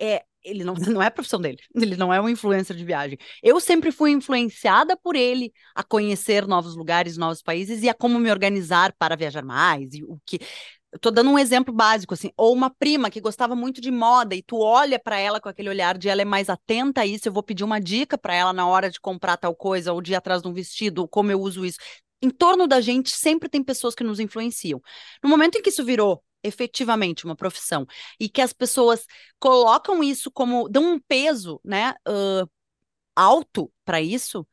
É, 0.00 0.24
ele 0.44 0.64
não, 0.64 0.74
não 0.94 1.02
é 1.02 1.06
a 1.06 1.10
profissão 1.10 1.40
dele, 1.40 1.58
ele 1.74 1.96
não 1.96 2.12
é 2.12 2.20
um 2.20 2.28
influencer 2.28 2.76
de 2.76 2.84
viagem. 2.84 3.18
Eu 3.42 3.60
sempre 3.60 3.92
fui 3.92 4.10
influenciada 4.10 4.96
por 4.96 5.16
ele 5.16 5.52
a 5.74 5.82
conhecer 5.82 6.46
novos 6.46 6.76
lugares, 6.76 7.16
novos 7.16 7.42
países 7.42 7.82
e 7.82 7.88
a 7.88 7.94
como 7.94 8.18
me 8.18 8.30
organizar 8.30 8.94
para 8.98 9.16
viajar 9.16 9.44
mais 9.44 9.94
e 9.94 10.02
o 10.04 10.18
que 10.24 10.38
eu 10.90 10.98
tô 10.98 11.10
dando 11.10 11.30
um 11.30 11.38
exemplo 11.38 11.72
básico, 11.72 12.14
assim, 12.14 12.30
ou 12.36 12.54
uma 12.54 12.70
prima 12.70 13.10
que 13.10 13.20
gostava 13.20 13.54
muito 13.54 13.80
de 13.80 13.90
moda 13.90 14.34
e 14.34 14.42
tu 14.42 14.58
olha 14.58 14.98
para 14.98 15.18
ela 15.18 15.40
com 15.40 15.48
aquele 15.48 15.68
olhar 15.68 15.98
de 15.98 16.08
ela 16.08 16.22
é 16.22 16.24
mais 16.24 16.48
atenta 16.48 17.02
a 17.02 17.06
isso, 17.06 17.28
eu 17.28 17.32
vou 17.32 17.42
pedir 17.42 17.62
uma 17.62 17.78
dica 17.78 18.16
para 18.16 18.34
ela 18.34 18.52
na 18.54 18.66
hora 18.66 18.90
de 18.90 18.98
comprar 18.98 19.36
tal 19.36 19.54
coisa, 19.54 19.92
ou 19.92 20.00
de 20.00 20.12
ir 20.12 20.14
atrás 20.14 20.40
de 20.42 20.48
um 20.48 20.52
vestido, 20.52 21.06
como 21.06 21.30
eu 21.30 21.40
uso 21.40 21.64
isso. 21.64 21.78
Em 22.22 22.30
torno 22.30 22.66
da 22.66 22.80
gente 22.80 23.10
sempre 23.10 23.48
tem 23.48 23.62
pessoas 23.62 23.94
que 23.94 24.02
nos 24.02 24.18
influenciam. 24.18 24.80
No 25.22 25.28
momento 25.28 25.58
em 25.58 25.62
que 25.62 25.68
isso 25.68 25.84
virou 25.84 26.22
efetivamente 26.42 27.24
uma 27.24 27.36
profissão 27.36 27.86
e 28.18 28.28
que 28.28 28.40
as 28.40 28.52
pessoas 28.52 29.06
colocam 29.38 30.02
isso 30.02 30.30
como, 30.30 30.68
dão 30.68 30.94
um 30.94 31.00
peso, 31.00 31.60
né, 31.64 31.94
uh, 32.08 32.48
alto 33.16 33.72
para 33.84 34.00
isso, 34.00 34.46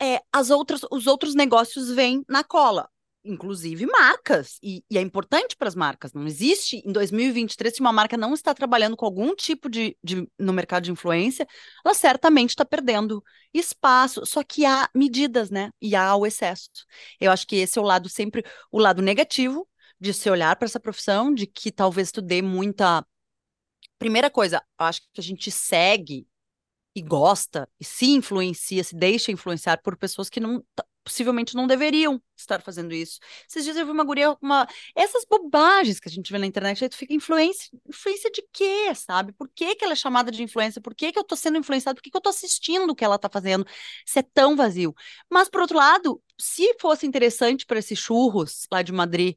é, 0.00 0.20
as 0.32 0.50
outras, 0.50 0.80
os 0.90 1.06
outros 1.06 1.34
negócios 1.34 1.90
vêm 1.90 2.24
na 2.28 2.44
cola. 2.44 2.88
inclusive 3.24 3.84
marcas, 3.86 4.58
e, 4.62 4.82
e 4.90 4.96
é 4.96 5.02
importante 5.02 5.54
para 5.56 5.68
as 5.68 5.74
marcas. 5.74 6.12
Não 6.14 6.26
existe 6.26 6.82
em 6.86 6.92
2023, 6.92 7.74
se 7.74 7.80
uma 7.80 7.92
marca 7.92 8.16
não 8.16 8.32
está 8.32 8.54
trabalhando 8.54 8.96
com 8.96 9.04
algum 9.04 9.34
tipo 9.34 9.68
de, 9.68 9.96
de 10.02 10.26
no 10.38 10.52
mercado 10.52 10.84
de 10.84 10.92
influência, 10.92 11.46
ela 11.84 11.94
certamente 11.94 12.50
está 12.50 12.64
perdendo 12.64 13.22
espaço. 13.52 14.24
Só 14.24 14.42
que 14.42 14.64
há 14.64 14.88
medidas, 14.94 15.50
né? 15.50 15.70
E 15.80 15.94
há 15.96 16.14
o 16.16 16.24
excesso. 16.26 16.70
Eu 17.20 17.30
acho 17.30 17.46
que 17.46 17.56
esse 17.56 17.78
é 17.78 17.82
o 17.82 17.84
lado 17.84 18.08
sempre, 18.08 18.42
o 18.72 18.78
lado 18.78 19.02
negativo 19.02 19.68
de 20.00 20.12
se 20.14 20.30
olhar 20.30 20.54
para 20.56 20.66
essa 20.66 20.80
profissão, 20.80 21.32
de 21.32 21.46
que 21.46 21.70
talvez 21.72 22.12
tu 22.12 22.22
dê 22.22 22.42
muita. 22.42 23.04
Primeira 23.98 24.30
coisa, 24.30 24.62
acho 24.78 25.02
que 25.12 25.20
a 25.20 25.22
gente 25.22 25.50
segue 25.50 26.26
e 26.94 27.02
gosta 27.02 27.68
e 27.80 27.84
se 27.84 28.06
influencia, 28.06 28.82
se 28.84 28.94
deixa 28.94 29.32
influenciar 29.32 29.82
por 29.82 29.96
pessoas 29.96 30.28
que 30.28 30.40
não 30.40 30.64
possivelmente 31.08 31.54
não 31.54 31.66
deveriam 31.66 32.20
estar 32.36 32.60
fazendo 32.60 32.92
isso. 32.92 33.18
Esses 33.48 33.64
dias 33.64 33.76
eu 33.76 33.86
vi 33.86 33.92
uma 33.92 34.04
guria, 34.04 34.36
uma... 34.42 34.68
essas 34.94 35.24
bobagens 35.24 35.98
que 35.98 36.08
a 36.08 36.12
gente 36.12 36.30
vê 36.30 36.38
na 36.38 36.46
internet, 36.46 36.84
aí 36.84 36.88
tu 36.88 36.96
fica, 36.96 37.14
influência, 37.14 37.70
influência 37.88 38.30
de 38.30 38.46
quê, 38.52 38.94
sabe? 38.94 39.32
Por 39.32 39.48
que 39.48 39.74
que 39.74 39.84
ela 39.84 39.94
é 39.94 39.96
chamada 39.96 40.30
de 40.30 40.42
influência? 40.42 40.82
Por 40.82 40.94
que 40.94 41.10
que 41.10 41.18
eu 41.18 41.24
tô 41.24 41.34
sendo 41.34 41.56
influenciado? 41.56 41.96
Por 41.96 42.02
que 42.02 42.10
que 42.10 42.16
eu 42.16 42.20
tô 42.20 42.28
assistindo 42.28 42.90
o 42.90 42.94
que 42.94 43.04
ela 43.04 43.18
tá 43.18 43.28
fazendo? 43.32 43.66
Isso 44.06 44.18
é 44.18 44.22
tão 44.22 44.54
vazio. 44.54 44.94
Mas, 45.30 45.48
por 45.48 45.62
outro 45.62 45.78
lado, 45.78 46.22
se 46.38 46.76
fosse 46.78 47.06
interessante 47.06 47.64
para 47.64 47.78
esses 47.78 47.98
churros 47.98 48.66
lá 48.70 48.82
de 48.82 48.92
Madrid, 48.92 49.34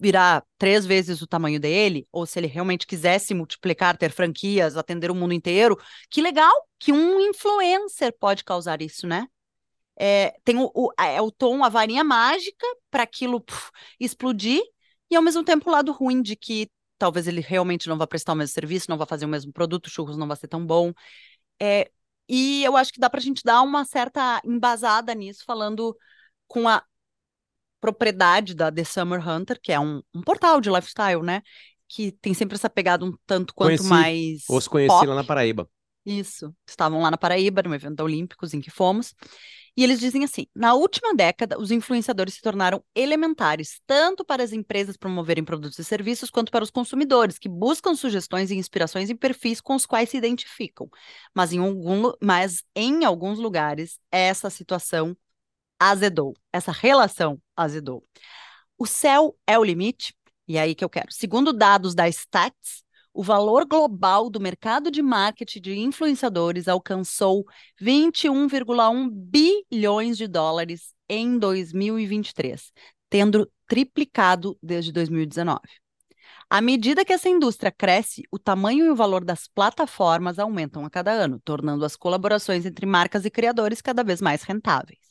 virar 0.00 0.44
três 0.56 0.86
vezes 0.86 1.20
o 1.20 1.26
tamanho 1.26 1.60
dele, 1.60 2.08
ou 2.10 2.24
se 2.24 2.38
ele 2.38 2.46
realmente 2.46 2.86
quisesse 2.86 3.34
multiplicar, 3.34 3.96
ter 3.98 4.10
franquias, 4.10 4.76
atender 4.76 5.10
o 5.10 5.14
mundo 5.14 5.34
inteiro, 5.34 5.78
que 6.08 6.22
legal 6.22 6.52
que 6.78 6.90
um 6.92 7.20
influencer 7.20 8.16
pode 8.18 8.42
causar 8.42 8.80
isso, 8.80 9.06
né? 9.06 9.26
É, 9.96 10.34
tem 10.44 10.56
o, 10.56 10.70
o, 10.74 10.90
é 10.98 11.20
o 11.20 11.30
tom, 11.30 11.62
a 11.62 11.68
varinha 11.68 12.02
mágica 12.02 12.66
para 12.90 13.02
aquilo 13.02 13.40
puf, 13.40 13.70
explodir, 14.00 14.62
e 15.10 15.16
ao 15.16 15.22
mesmo 15.22 15.44
tempo 15.44 15.68
o 15.68 15.72
lado 15.72 15.92
ruim 15.92 16.22
de 16.22 16.34
que 16.34 16.70
talvez 16.96 17.26
ele 17.26 17.40
realmente 17.40 17.88
não 17.88 17.98
vá 17.98 18.06
prestar 18.06 18.32
o 18.32 18.36
mesmo 18.36 18.54
serviço, 18.54 18.86
não 18.88 18.96
vá 18.96 19.04
fazer 19.04 19.26
o 19.26 19.28
mesmo 19.28 19.52
produto, 19.52 19.90
churros 19.90 20.16
não 20.16 20.26
vai 20.26 20.36
ser 20.36 20.48
tão 20.48 20.64
bom. 20.64 20.92
É, 21.60 21.90
e 22.28 22.64
eu 22.64 22.76
acho 22.76 22.92
que 22.92 23.00
dá 23.00 23.10
para 23.10 23.20
a 23.20 23.22
gente 23.22 23.42
dar 23.44 23.60
uma 23.62 23.84
certa 23.84 24.40
embasada 24.44 25.14
nisso, 25.14 25.44
falando 25.44 25.96
com 26.46 26.68
a 26.68 26.82
propriedade 27.80 28.54
da 28.54 28.70
The 28.70 28.84
Summer 28.84 29.26
Hunter, 29.26 29.58
que 29.62 29.72
é 29.72 29.80
um, 29.80 30.02
um 30.14 30.20
portal 30.22 30.60
de 30.60 30.70
lifestyle, 30.70 31.22
né? 31.22 31.42
Que 31.88 32.12
tem 32.12 32.34
sempre 32.34 32.54
essa 32.56 32.70
pegada 32.70 33.04
um 33.04 33.12
tanto 33.26 33.54
quanto 33.54 33.78
Conheci, 33.78 33.88
mais. 33.88 34.44
Os 34.48 34.68
conheci 34.68 34.88
pop. 34.88 35.06
lá 35.06 35.14
na 35.14 35.24
Paraíba. 35.24 35.68
Isso. 36.04 36.54
Estavam 36.66 37.02
lá 37.02 37.10
na 37.10 37.18
Paraíba, 37.18 37.62
no 37.62 37.74
evento 37.74 38.02
Olímpicos 38.02 38.54
em 38.54 38.60
que 38.60 38.70
fomos. 38.70 39.14
E 39.76 39.84
eles 39.84 40.00
dizem 40.00 40.24
assim: 40.24 40.46
na 40.54 40.74
última 40.74 41.14
década, 41.14 41.58
os 41.58 41.70
influenciadores 41.70 42.34
se 42.34 42.42
tornaram 42.42 42.82
elementares, 42.94 43.80
tanto 43.86 44.24
para 44.24 44.42
as 44.42 44.52
empresas 44.52 44.96
promoverem 44.96 45.44
produtos 45.44 45.78
e 45.78 45.84
serviços, 45.84 46.30
quanto 46.30 46.50
para 46.50 46.64
os 46.64 46.70
consumidores, 46.70 47.38
que 47.38 47.48
buscam 47.48 47.94
sugestões 47.94 48.50
e 48.50 48.56
inspirações 48.56 49.10
em 49.10 49.16
perfis 49.16 49.60
com 49.60 49.74
os 49.74 49.86
quais 49.86 50.10
se 50.10 50.16
identificam. 50.16 50.88
Mas 51.34 51.52
em, 51.52 51.58
algum, 51.58 52.12
mas 52.20 52.62
em 52.74 53.04
alguns 53.04 53.38
lugares, 53.38 53.98
essa 54.10 54.50
situação 54.50 55.16
azedou, 55.80 56.36
essa 56.52 56.70
relação 56.70 57.40
azedou. 57.56 58.04
O 58.76 58.86
céu 58.86 59.34
é 59.46 59.58
o 59.58 59.64
limite, 59.64 60.14
e 60.46 60.58
é 60.58 60.60
aí 60.60 60.74
que 60.74 60.84
eu 60.84 60.90
quero. 60.90 61.10
Segundo 61.10 61.52
dados 61.52 61.94
da 61.94 62.06
Stats, 62.08 62.84
o 63.12 63.22
valor 63.22 63.66
global 63.66 64.30
do 64.30 64.38
mercado 64.38 64.90
de 64.90 65.02
marketing 65.02 65.60
de 65.60 65.78
influenciadores 65.78 66.68
alcançou 66.68 67.44
21,1 67.80 69.08
bilhões 69.10 70.16
de 70.16 70.28
dólares 70.28 70.94
em 71.08 71.38
2023, 71.38 72.72
tendo 73.08 73.50
triplicado 73.66 74.56
desde 74.62 74.92
2019. 74.92 75.60
À 76.48 76.60
medida 76.60 77.04
que 77.04 77.12
essa 77.12 77.28
indústria 77.28 77.70
cresce, 77.70 78.22
o 78.30 78.38
tamanho 78.38 78.86
e 78.86 78.90
o 78.90 78.96
valor 78.96 79.24
das 79.24 79.46
plataformas 79.46 80.38
aumentam 80.38 80.84
a 80.84 80.90
cada 80.90 81.12
ano, 81.12 81.40
tornando 81.44 81.84
as 81.84 81.96
colaborações 81.96 82.66
entre 82.66 82.86
marcas 82.86 83.24
e 83.24 83.30
criadores 83.30 83.80
cada 83.80 84.02
vez 84.02 84.20
mais 84.20 84.42
rentáveis. 84.42 85.09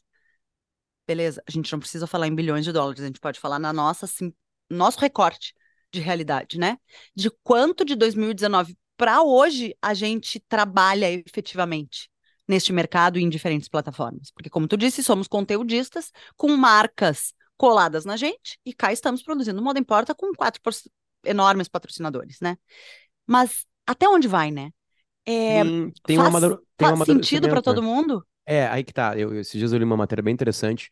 Beleza, 1.09 1.41
a 1.47 1.49
gente 1.49 1.71
não 1.71 1.79
precisa 1.79 2.05
falar 2.05 2.27
em 2.27 2.35
bilhões 2.35 2.63
de 2.63 2.71
dólares, 2.71 3.01
a 3.01 3.07
gente 3.07 3.19
pode 3.19 3.39
falar 3.39 3.57
na 3.57 3.73
nossa, 3.73 4.05
sim, 4.05 4.31
nosso 4.69 4.99
recorte 4.99 5.55
de 5.91 5.99
realidade, 5.99 6.59
né? 6.59 6.77
De 7.15 7.31
quanto 7.41 7.83
de 7.83 7.95
2019 7.95 8.77
para 8.95 9.23
hoje 9.23 9.75
a 9.81 9.95
gente 9.95 10.39
trabalha 10.47 11.11
efetivamente 11.11 12.11
neste 12.47 12.71
mercado 12.71 13.17
e 13.17 13.23
em 13.23 13.29
diferentes 13.29 13.67
plataformas. 13.67 14.29
Porque, 14.29 14.51
como 14.51 14.67
tu 14.67 14.77
disse, 14.77 15.03
somos 15.03 15.27
conteudistas 15.27 16.11
com 16.37 16.55
marcas 16.55 17.33
coladas 17.57 18.05
na 18.05 18.15
gente 18.15 18.59
e 18.63 18.71
cá 18.71 18.93
estamos 18.93 19.23
produzindo 19.23 19.63
Moda 19.63 19.79
Importa 19.79 20.13
com 20.13 20.31
quatro 20.35 20.61
enormes 21.25 21.67
patrocinadores, 21.67 22.39
né? 22.39 22.55
Mas 23.25 23.65
até 23.87 24.07
onde 24.07 24.27
vai, 24.27 24.51
né? 24.51 24.69
É, 25.25 25.63
Tem, 25.63 25.93
tem 26.05 26.17
faz, 26.17 26.29
uma 26.29 26.37
um 26.37 26.59
faz 26.77 26.99
sentido 27.07 27.47
para 27.49 27.61
amadurecimento, 27.61 27.63
todo 27.63 27.81
né? 27.81 27.87
mundo? 27.87 28.27
É, 28.49 28.67
aí 28.67 28.83
que 28.83 28.91
tá. 28.93 29.15
Eu, 29.17 29.39
esses 29.39 29.57
dias 29.57 29.71
eu 29.71 29.77
li 29.77 29.83
uma 29.85 29.95
matéria 29.97 30.23
bem 30.23 30.33
interessante, 30.33 30.89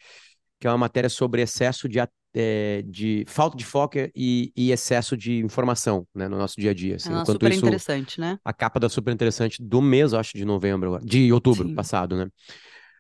que 0.60 0.68
é 0.68 0.70
uma 0.70 0.78
matéria 0.78 1.10
sobre 1.10 1.42
excesso 1.42 1.90
de, 1.90 1.98
é, 2.36 2.84
de 2.84 3.26
falta 3.28 3.58
de 3.58 3.66
foco 3.66 3.98
e, 4.16 4.52
e 4.56 4.72
excesso 4.72 5.18
de 5.18 5.40
informação, 5.40 6.08
né, 6.14 6.28
no 6.28 6.38
nosso 6.38 6.56
dia 6.60 6.72
a 6.72 6.74
dia. 6.74 6.98
Assim, 6.98 7.14
É 7.14 7.26
super 7.26 7.52
isso, 7.52 7.66
interessante, 7.66 8.20
né? 8.20 8.40
a 8.46 8.54
capa 8.54 8.80
da 8.80 8.90
super 8.90 9.14
interessante 9.14 9.62
do 9.62 9.82
mês, 9.82 10.14
acho, 10.14 10.38
de 10.38 10.46
novembro, 10.46 11.00
de 11.04 11.34
outubro 11.34 11.68
Sim. 11.68 11.76
passado, 11.76 12.16
né? 12.16 12.28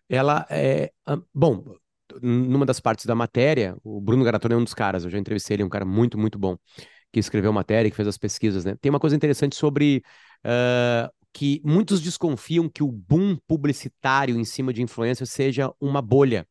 Ela 0.09 0.45
é. 0.49 0.91
ah, 1.05 1.17
Bom, 1.33 1.63
numa 2.21 2.65
das 2.65 2.79
partes 2.79 3.05
da 3.05 3.15
matéria, 3.15 3.75
o 3.83 3.99
Bruno 4.01 4.23
Garatoni 4.23 4.53
é 4.53 4.57
um 4.57 4.63
dos 4.63 4.73
caras, 4.73 5.03
eu 5.03 5.09
já 5.09 5.17
entrevistei 5.17 5.55
ele, 5.55 5.63
é 5.63 5.65
um 5.65 5.69
cara 5.69 5.85
muito, 5.85 6.17
muito 6.17 6.39
bom, 6.39 6.57
que 7.11 7.19
escreveu 7.19 7.53
matéria, 7.53 7.89
que 7.89 7.95
fez 7.97 8.07
as 8.07 8.17
pesquisas, 8.17 8.65
né? 8.65 8.75
Tem 8.81 8.89
uma 8.89 8.99
coisa 8.99 9.15
interessante 9.15 9.55
sobre. 9.55 10.03
ah, 10.43 11.11
que 11.37 11.61
muitos 11.63 12.01
desconfiam 12.01 12.67
que 12.67 12.81
o 12.81 12.91
boom 12.91 13.37
publicitário 13.47 14.39
em 14.39 14.43
cima 14.43 14.73
de 14.73 14.81
influencers 14.81 15.29
seja 15.29 15.71
uma 15.79 16.01
bolha 16.01 16.47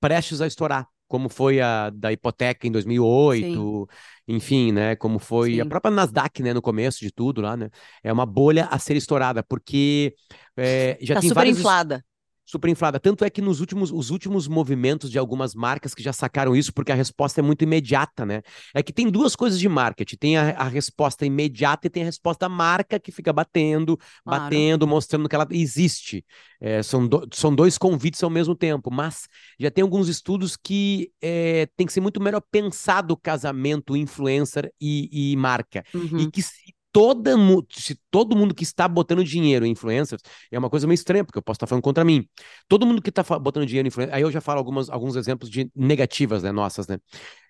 prestes 0.00 0.42
a 0.42 0.46
estourar, 0.46 0.86
como 1.08 1.28
foi 1.30 1.60
a 1.60 1.90
da 1.90 2.12
hipoteca 2.12 2.66
em 2.66 2.70
2008, 2.72 3.88
enfim, 4.28 4.72
né? 4.72 4.94
Como 4.96 5.18
foi 5.18 5.60
a 5.60 5.64
Sim. 5.64 5.68
própria 5.70 5.90
Nasdaq, 5.90 6.42
né? 6.42 6.52
No 6.52 6.62
começo 6.62 7.00
de 7.00 7.10
tudo 7.10 7.40
lá, 7.40 7.56
né? 7.56 7.70
É 8.02 8.12
uma 8.12 8.26
bolha 8.26 8.66
a 8.66 8.78
ser 8.78 8.96
estourada, 8.96 9.42
porque 9.42 10.14
é, 10.56 10.98
já 11.00 11.14
Tá 11.14 11.20
tem 11.20 11.30
super 11.30 11.34
vários 11.36 11.58
inflada. 11.58 12.04
Super 12.44 12.68
inflada. 12.68 13.00
Tanto 13.00 13.24
é 13.24 13.30
que 13.30 13.40
nos 13.42 13.60
últimos, 13.60 13.90
os 13.92 14.10
últimos 14.10 14.46
movimentos 14.48 15.10
de 15.10 15.18
algumas 15.18 15.54
marcas 15.54 15.94
que 15.94 16.02
já 16.02 16.12
sacaram 16.12 16.54
isso, 16.54 16.72
porque 16.72 16.92
a 16.92 16.94
resposta 16.94 17.40
é 17.40 17.42
muito 17.42 17.62
imediata, 17.64 18.26
né? 18.26 18.42
É 18.74 18.82
que 18.82 18.92
tem 18.92 19.10
duas 19.10 19.34
coisas 19.36 19.58
de 19.58 19.68
marketing: 19.68 20.16
tem 20.16 20.36
a, 20.36 20.50
a 20.58 20.64
resposta 20.68 21.24
imediata 21.26 21.86
e 21.86 21.90
tem 21.90 22.02
a 22.02 22.06
resposta 22.06 22.48
marca 22.48 22.98
que 23.00 23.10
fica 23.12 23.32
batendo, 23.32 23.98
Claro. 24.24 24.64
batendo, 24.64 24.86
mostrando 24.86 25.28
que 25.28 25.34
ela 25.34 25.46
existe. 25.50 26.24
É, 26.60 26.82
são, 26.82 27.06
do- 27.06 27.28
são 27.32 27.54
dois 27.54 27.76
convites 27.78 28.22
ao 28.22 28.30
mesmo 28.30 28.54
tempo, 28.54 28.90
mas 28.90 29.26
já 29.58 29.70
tem 29.70 29.82
alguns 29.82 30.08
estudos 30.08 30.56
que 30.56 31.10
é, 31.22 31.66
tem 31.76 31.86
que 31.86 31.92
ser 31.92 32.00
muito 32.00 32.20
melhor 32.20 32.42
pensado 32.50 33.12
o 33.14 33.16
casamento 33.16 33.96
influencer 33.96 34.72
e, 34.80 35.32
e 35.32 35.36
marca. 35.36 35.84
E 36.16 36.26
Uhum. 36.26 36.32
que 36.32 36.42
se 36.42 36.73
toda, 36.94 37.34
se 37.72 37.98
todo 38.08 38.36
mundo 38.36 38.54
que 38.54 38.62
está 38.62 38.86
botando 38.86 39.24
dinheiro 39.24 39.66
em 39.66 39.72
influencers, 39.72 40.22
é 40.48 40.56
uma 40.56 40.70
coisa 40.70 40.86
meio 40.86 40.94
estranha, 40.94 41.24
porque 41.24 41.36
eu 41.36 41.42
posso 41.42 41.56
estar 41.56 41.66
falando 41.66 41.82
contra 41.82 42.04
mim. 42.04 42.24
Todo 42.68 42.86
mundo 42.86 43.02
que 43.02 43.10
está 43.10 43.24
botando 43.40 43.66
dinheiro 43.66 43.84
em 43.84 43.88
influencers, 43.88 44.14
aí 44.14 44.22
eu 44.22 44.30
já 44.30 44.40
falo 44.40 44.58
algumas, 44.58 44.88
alguns 44.88 45.16
exemplos 45.16 45.50
de 45.50 45.68
negativas, 45.74 46.44
né, 46.44 46.52
nossas, 46.52 46.86
né? 46.86 46.98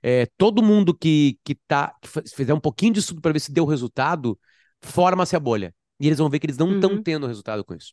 É, 0.02 0.26
todo 0.38 0.62
mundo 0.62 0.96
que, 0.96 1.38
que, 1.44 1.54
tá, 1.68 1.94
que 2.00 2.08
fizer 2.34 2.54
um 2.54 2.60
pouquinho 2.60 2.94
de 2.94 3.00
estudo 3.00 3.20
para 3.20 3.32
ver 3.32 3.40
se 3.40 3.52
deu 3.52 3.66
resultado, 3.66 4.38
forma-se 4.80 5.36
a 5.36 5.40
bolha. 5.40 5.74
E 6.00 6.06
eles 6.06 6.18
vão 6.18 6.30
ver 6.30 6.38
que 6.38 6.46
eles 6.46 6.56
não 6.56 6.76
estão 6.76 6.92
Uhum. 6.92 7.02
tendo 7.02 7.26
resultado 7.26 7.62
com 7.62 7.74
isso. 7.74 7.92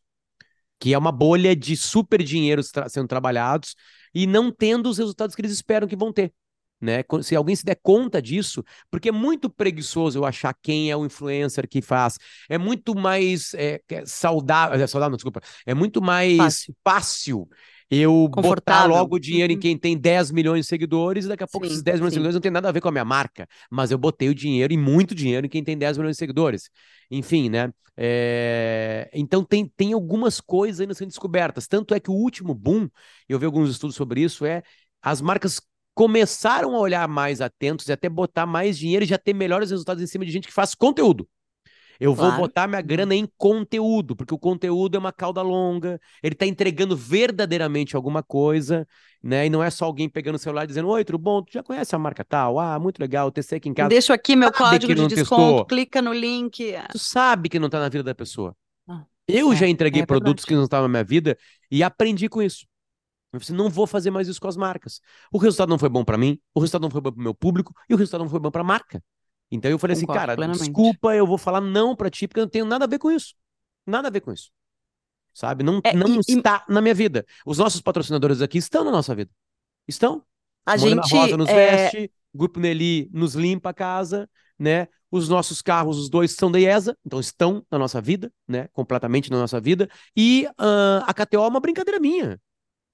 Que 0.80 0.94
é 0.94 0.98
uma 0.98 1.12
bolha 1.12 1.54
de 1.54 1.76
super 1.76 2.24
dinheiro 2.24 2.64
tra- 2.64 2.88
sendo 2.88 3.08
trabalhados 3.10 3.76
e 4.16 4.26
não 4.26 4.52
tendo 4.52 4.90
os 4.90 4.98
resultados 4.98 5.36
que 5.36 5.42
eles 5.42 5.52
esperam 5.52 5.88
que 5.88 5.98
vão 5.98 6.14
ter. 6.14 6.34
Né? 6.82 7.04
Se 7.22 7.36
alguém 7.36 7.56
se 7.56 7.64
der 7.64 7.78
conta 7.82 8.22
disso, 8.22 8.64
porque 8.90 9.10
é 9.10 9.12
muito 9.12 9.50
preguiçoso 9.50 10.18
eu 10.20 10.26
achar 10.26 10.54
quem 10.62 10.90
é 10.92 10.98
o 10.98 11.06
influencer 11.06 11.68
que 11.68 11.82
faz. 11.82 12.18
É 12.50 12.58
muito 12.58 12.96
mais 12.96 13.54
é, 13.54 13.80
é 13.90 14.06
saudável, 14.06 14.82
é, 14.82 14.88
saudável, 14.88 15.12
não, 15.12 15.18
desculpa. 15.18 15.42
É 15.66 15.74
muito 15.74 16.02
mais 16.02 16.36
Fácil. 16.36 16.76
fácil 16.84 17.48
eu 17.90 18.28
botar 18.30 18.84
logo 18.86 19.20
dinheiro 19.20 19.52
em 19.52 19.58
Uhum. 19.58 19.60
quem 19.60 19.78
tem 19.78 19.98
10 19.98 20.32
milhões 20.32 20.62
de 20.62 20.70
seguidores 20.70 21.26
e 21.26 21.28
daqui 21.28 21.44
a 21.44 21.48
pouco 21.48 21.68
Sim, 21.68 21.68
esses 21.68 21.84
10 21.84 22.00
milhões 22.00 22.12
de 22.12 22.14
sim. 22.14 22.16
seguidores 22.16 22.36
não 22.36 22.42
tem 22.42 22.52
nada 22.52 22.70
a 22.70 22.72
ver 22.72 22.80
com 22.82 22.88
a 22.88 22.92
minha 22.92 23.04
marca, 23.06 23.48
mas 23.70 23.92
eu 23.92 23.98
botei 23.98 24.30
o 24.30 24.36
dinheiro 24.36 24.72
e 24.74 24.78
muito 24.78 25.14
dinheiro 25.14 25.46
em 25.46 25.50
quem 25.50 25.64
tem 25.64 25.78
10 25.78 25.98
milhões 25.98 26.16
de 26.16 26.20
seguidores. 26.20 26.70
Enfim, 27.10 27.50
né? 27.50 27.72
É, 27.98 29.10
Então 29.14 29.44
tem, 29.44 29.68
tem 29.76 29.94
algumas 29.94 30.40
coisas 30.40 30.80
ainda 30.80 30.94
sendo 30.94 31.10
descobertas. 31.10 31.68
Tanto 31.68 31.94
é 31.94 32.00
que 32.00 32.10
o 32.10 32.14
último 32.14 32.54
boom, 32.54 32.88
eu 33.28 33.38
vi 33.38 33.46
alguns 33.46 33.70
estudos 33.70 33.96
sobre 33.96 34.22
isso, 34.22 34.46
é 34.46 34.64
as 35.02 35.22
marcas 35.22 35.60
começaram 35.94 36.76
a 36.76 36.80
olhar 36.80 37.08
mais 37.08 37.42
atentos 37.42 37.88
e 37.88 37.92
até 37.92 38.10
botar 38.10 38.46
mais 38.46 38.78
dinheiro 38.78 39.04
e 39.06 39.08
já 39.08 39.18
ter 39.18 39.34
melhores 39.34 39.72
resultados 39.72 40.04
em 40.04 40.08
cima 40.08 40.26
de 40.26 40.32
gente 40.32 40.48
que 40.48 40.54
faz 40.54 40.76
conteúdo. 40.76 41.28
Eu 42.00 42.16
vou 42.16 42.32
Claro. 42.32 42.32
botar 42.32 42.68
minha 42.68 42.82
grana 42.82 43.14
em 43.14 43.28
conteúdo, 43.38 44.16
porque 44.16 44.34
o 44.34 44.40
conteúdo 44.40 44.96
é 44.96 45.00
uma 45.00 45.12
cauda 45.14 45.42
longa, 45.44 46.00
ele 46.24 46.34
tá 46.36 46.48
entregando 46.48 46.98
verdadeiramente 46.98 47.96
alguma 47.96 48.24
coisa, 48.24 48.88
né? 49.22 49.46
E 49.46 49.50
não 49.50 49.64
é 49.64 49.70
só 49.70 49.86
alguém 49.86 50.10
pegando 50.10 50.36
o 50.36 50.40
celular 50.40 50.64
e 50.64 50.68
dizendo: 50.68 50.90
Oi, 50.90 51.06
tudo 51.06 51.20
bom? 51.20 51.44
Tu 51.44 51.54
já 51.54 51.64
conhece 51.64 51.96
a 51.96 52.00
marca 52.00 52.24
tal? 52.26 52.60
Ah, 52.60 52.80
muito 52.80 53.00
legal, 53.00 53.32
testei 53.32 53.58
aqui 53.58 53.70
em 53.70 53.74
casa. 53.74 53.96
Deixo 53.96 54.14
aqui 54.14 54.36
meu 54.36 54.52
Sabe 54.52 54.54
código 54.54 54.94
de 54.96 55.08
desconto, 55.08 55.64
testou? 55.64 55.66
clica 55.66 56.02
no 56.02 56.14
link. 56.14 56.74
Tu 56.92 57.00
sabe 57.00 57.50
que 57.50 57.60
não 57.60 57.70
tá 57.70 57.80
na 57.80 57.90
vida 57.90 58.04
da 58.04 58.16
pessoa. 58.16 58.56
Ah, 58.88 59.06
Eu 59.28 59.54
é, 59.54 59.56
já 59.56 59.68
entreguei 59.68 60.04
é 60.04 60.06
produtos 60.06 60.46
que 60.46 60.56
não 60.56 60.64
estavam 60.66 60.88
na 60.88 60.92
minha 60.92 61.04
vida 61.04 61.38
e 61.72 61.84
aprendi 61.84 62.30
com 62.30 62.42
isso. 62.42 62.68
Eu 63.34 63.40
falei, 63.40 63.46
assim, 63.46 63.54
não 63.54 63.70
vou 63.70 63.88
fazer 63.88 64.12
mais 64.12 64.28
isso 64.28 64.42
com 64.42 64.48
as 64.48 64.58
marcas. 64.58 65.00
O 65.32 65.38
resultado 65.38 65.70
não 65.70 65.80
foi 65.80 65.90
bom 65.90 66.04
pra 66.04 66.18
mim, 66.18 66.40
o 66.54 66.60
resultado 66.60 66.82
não 66.82 66.90
foi 66.90 67.02
bom 67.02 67.12
pro 67.12 67.22
meu 67.24 67.34
público 67.34 67.74
e 67.90 67.94
o 67.94 67.98
resultado 67.98 68.22
não 68.24 68.30
foi 68.30 68.40
bom 68.40 68.52
pra 68.52 68.64
marca. 68.64 69.02
Então 69.50 69.70
eu 69.70 69.80
falei 69.80 69.94
assim, 69.96 70.06
Concordo 70.06 70.20
cara, 70.22 70.36
plenamente. 70.36 70.64
desculpa, 70.64 71.16
eu 71.16 71.26
vou 71.28 71.38
falar 71.38 71.62
não 71.62 71.96
pra 71.96 72.10
ti 72.10 72.28
porque 72.28 72.40
eu 72.40 72.44
não 72.46 72.50
tenho 72.50 72.66
nada 72.66 72.86
a 72.86 72.88
ver 72.88 73.00
com 73.00 73.12
isso. 73.12 73.34
Nada 73.86 74.08
a 74.08 74.12
ver 74.12 74.22
com 74.22 74.32
isso. 74.32 74.52
Sabe? 75.34 75.64
Não, 75.64 75.80
É, 75.84 75.94
não 75.94 76.08
e- 76.08 76.18
e- 76.18 76.38
está 76.38 76.66
na 76.68 76.82
minha 76.82 76.94
vida. 76.94 77.26
Os 77.46 77.58
nossos 77.58 77.82
patrocinadores 77.82 78.42
aqui 78.42 78.58
estão 78.58 78.84
na 78.84 78.92
nossa 78.92 79.16
vida. 79.16 79.32
Estão. 79.88 80.24
A 80.66 80.78
Morena 80.78 81.02
gente 81.04 81.16
Rosa 81.16 81.38
nos 81.38 81.50
é, 81.50 81.54
veste, 81.54 82.12
Grupo 82.34 82.60
Nelly 82.60 83.10
nos 83.14 83.34
limpa 83.36 83.70
a 83.70 83.74
casa, 83.74 84.30
né? 84.60 84.88
Os 85.10 85.28
nossos 85.28 85.62
carros, 85.62 85.98
os 85.98 86.10
dois 86.10 86.32
são 86.34 86.52
da 86.52 86.60
IESA, 86.60 86.98
então 87.06 87.20
estão 87.20 87.66
na 87.70 87.78
nossa 87.78 88.00
vida, 88.02 88.32
né? 88.48 88.68
Completamente 88.72 89.30
na 89.32 89.38
nossa 89.38 89.60
vida. 89.60 89.90
E 90.16 90.48
ah, 90.58 91.04
a 91.08 91.14
KTO 91.14 91.44
é 91.44 91.48
uma 91.48 91.60
brincadeira 91.60 92.00
minha, 92.00 92.40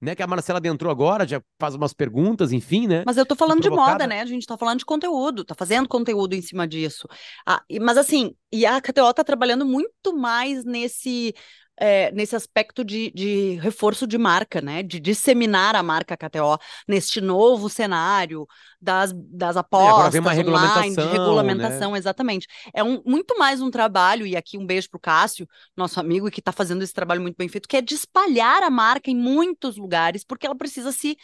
né? 0.00 0.14
Que 0.14 0.22
a 0.22 0.26
Marcela 0.26 0.58
adentrou 0.58 0.90
agora, 0.90 1.26
já 1.26 1.42
faz 1.58 1.74
umas 1.74 1.92
perguntas, 1.92 2.52
enfim, 2.52 2.86
né? 2.86 3.02
Mas 3.06 3.16
eu 3.16 3.26
tô 3.26 3.34
falando 3.34 3.60
de 3.60 3.70
moda, 3.70 4.06
né? 4.06 4.20
A 4.20 4.26
gente 4.26 4.46
tá 4.46 4.56
falando 4.56 4.78
de 4.78 4.84
conteúdo, 4.84 5.44
tá 5.44 5.54
fazendo 5.54 5.88
conteúdo 5.88 6.34
em 6.34 6.42
cima 6.42 6.66
disso. 6.66 7.06
Ah, 7.46 7.62
mas 7.80 7.98
assim, 7.98 8.34
e 8.52 8.64
a 8.64 8.80
KTO 8.80 9.12
tá 9.12 9.24
trabalhando 9.24 9.64
muito 9.66 10.16
mais 10.16 10.64
nesse, 10.64 11.34
é, 11.80 12.10
nesse 12.12 12.34
aspecto 12.34 12.84
de, 12.84 13.10
de 13.14 13.54
reforço 13.60 14.06
de 14.06 14.18
marca, 14.18 14.60
né? 14.60 14.82
De 14.82 14.98
disseminar 14.98 15.76
a 15.76 15.82
marca 15.82 16.16
KTO 16.16 16.58
neste 16.86 17.20
novo 17.20 17.68
cenário 17.68 18.46
das, 18.80 19.12
das 19.12 19.56
É, 19.56 19.60
agora 19.60 20.10
vem 20.10 20.20
apostas 20.20 20.20
uma 20.20 20.32
online, 20.32 20.94
de 20.94 21.02
regulamentação, 21.02 21.06
né? 21.06 21.12
regulamentação, 21.12 21.96
exatamente. 21.96 22.46
É 22.74 22.82
um, 22.82 23.02
muito 23.04 23.38
mais 23.38 23.60
um 23.60 23.70
trabalho, 23.70 24.26
e 24.26 24.36
aqui 24.36 24.58
um 24.58 24.66
beijo 24.66 24.88
pro 24.90 25.00
Cássio, 25.00 25.48
nosso 25.76 25.98
amigo, 26.00 26.30
que 26.30 26.42
tá 26.42 26.52
fazendo 26.52 26.82
esse 26.82 26.92
trabalho 26.92 27.20
muito 27.20 27.36
bem 27.36 27.48
feito, 27.48 27.68
que 27.68 27.76
é 27.76 27.82
de 27.82 27.94
espalhar 27.94 28.62
a 28.62 28.70
marca 28.70 29.10
em 29.10 29.16
muitos 29.16 29.76
lugares, 29.76 30.24
porque 30.24 30.46
ela 30.46 30.56
precisa 30.56 30.92
se 30.92 31.16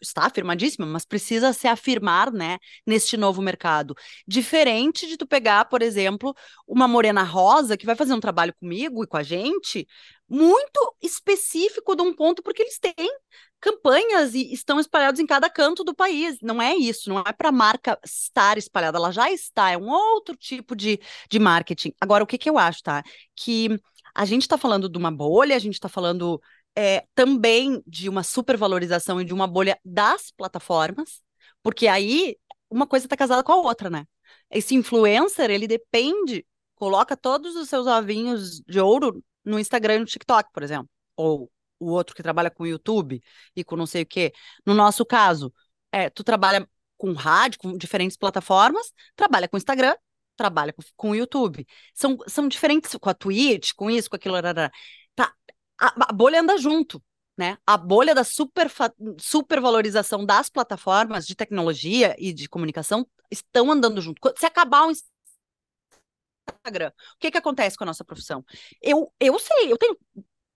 está 0.00 0.26
afirmadíssima, 0.26 0.86
mas 0.86 1.04
precisa 1.04 1.52
se 1.52 1.66
afirmar, 1.66 2.32
né, 2.32 2.58
neste 2.86 3.16
novo 3.16 3.42
mercado. 3.42 3.94
Diferente 4.26 5.06
de 5.06 5.16
tu 5.16 5.26
pegar, 5.26 5.64
por 5.66 5.82
exemplo, 5.82 6.34
uma 6.66 6.86
Morena 6.86 7.22
Rosa 7.22 7.76
que 7.76 7.86
vai 7.86 7.96
fazer 7.96 8.14
um 8.14 8.20
trabalho 8.20 8.54
comigo 8.54 9.02
e 9.02 9.06
com 9.06 9.16
a 9.16 9.22
gente 9.22 9.86
muito 10.28 10.96
específico 11.02 11.94
de 11.94 12.02
um 12.02 12.14
ponto, 12.14 12.42
porque 12.42 12.62
eles 12.62 12.78
têm 12.78 12.94
campanhas 13.60 14.34
e 14.34 14.52
estão 14.52 14.80
espalhados 14.80 15.20
em 15.20 15.26
cada 15.26 15.48
canto 15.50 15.84
do 15.84 15.94
país. 15.94 16.38
Não 16.42 16.60
é 16.60 16.74
isso, 16.74 17.08
não 17.10 17.20
é 17.20 17.32
para 17.32 17.50
a 17.50 17.52
marca 17.52 17.98
estar 18.04 18.56
espalhada, 18.58 18.98
ela 18.98 19.12
já 19.12 19.30
está, 19.30 19.70
é 19.70 19.76
um 19.76 19.88
outro 19.88 20.36
tipo 20.36 20.74
de, 20.74 20.98
de 21.30 21.38
marketing. 21.38 21.92
Agora, 22.00 22.24
o 22.24 22.26
que, 22.26 22.38
que 22.38 22.48
eu 22.48 22.58
acho, 22.58 22.82
tá? 22.82 23.02
Que 23.36 23.68
a 24.14 24.24
gente 24.24 24.42
está 24.42 24.58
falando 24.58 24.88
de 24.88 24.98
uma 24.98 25.10
bolha, 25.10 25.54
a 25.56 25.58
gente 25.58 25.74
está 25.74 25.88
falando 25.88 26.40
é, 26.76 27.06
também 27.14 27.82
de 27.86 28.08
uma 28.08 28.22
supervalorização 28.22 29.20
e 29.20 29.24
de 29.24 29.34
uma 29.34 29.46
bolha 29.46 29.78
das 29.84 30.30
plataformas, 30.30 31.22
porque 31.62 31.86
aí 31.86 32.36
uma 32.70 32.86
coisa 32.86 33.06
está 33.06 33.16
casada 33.16 33.42
com 33.42 33.52
a 33.52 33.56
outra, 33.56 33.90
né? 33.90 34.06
Esse 34.50 34.74
influencer, 34.74 35.50
ele 35.50 35.66
depende, 35.66 36.46
coloca 36.74 37.16
todos 37.16 37.54
os 37.56 37.68
seus 37.68 37.86
ovinhos 37.86 38.60
de 38.66 38.80
ouro 38.80 39.22
no 39.44 39.58
Instagram 39.58 39.96
e 39.96 39.98
no 40.00 40.04
TikTok, 40.06 40.50
por 40.52 40.62
exemplo, 40.62 40.88
ou 41.16 41.50
o 41.78 41.90
outro 41.90 42.14
que 42.14 42.22
trabalha 42.22 42.50
com 42.50 42.66
YouTube 42.66 43.20
e 43.56 43.64
com 43.64 43.76
não 43.76 43.86
sei 43.86 44.02
o 44.02 44.06
quê. 44.06 44.32
No 44.64 44.74
nosso 44.74 45.04
caso, 45.04 45.52
é, 45.90 46.08
tu 46.08 46.22
trabalha 46.22 46.68
com 46.96 47.12
rádio, 47.12 47.58
com 47.58 47.76
diferentes 47.76 48.16
plataformas, 48.16 48.92
trabalha 49.16 49.48
com 49.48 49.56
Instagram, 49.56 49.96
trabalha 50.36 50.72
com, 50.72 50.82
com 50.96 51.14
YouTube. 51.14 51.66
São, 51.92 52.16
são 52.28 52.48
diferentes 52.48 52.94
com 52.94 53.10
a 53.10 53.14
Twitch, 53.14 53.72
com 53.74 53.90
isso, 53.90 54.08
com 54.08 54.16
aquilo. 54.16 54.36
rará. 54.36 54.70
Tá, 55.14 55.32
a, 55.78 56.10
a 56.10 56.12
bolha 56.12 56.40
anda 56.40 56.56
junto, 56.56 57.02
né? 57.36 57.58
A 57.66 57.76
bolha 57.76 58.14
da 58.14 58.24
super, 58.24 58.70
supervalorização 59.18 60.24
das 60.24 60.48
plataformas 60.48 61.26
de 61.26 61.34
tecnologia 61.34 62.14
e 62.18 62.32
de 62.32 62.48
comunicação 62.48 63.06
estão 63.30 63.70
andando 63.70 64.00
junto. 64.00 64.20
Se 64.38 64.46
acabar 64.46 64.86
o 64.86 64.92
Instagram, 66.50 66.88
o 66.88 67.18
que 67.18 67.30
que 67.30 67.38
acontece 67.38 67.76
com 67.76 67.84
a 67.84 67.86
nossa 67.86 68.04
profissão? 68.04 68.44
Eu, 68.80 69.12
eu 69.20 69.38
sei, 69.38 69.72
eu 69.72 69.78
tenho 69.78 69.96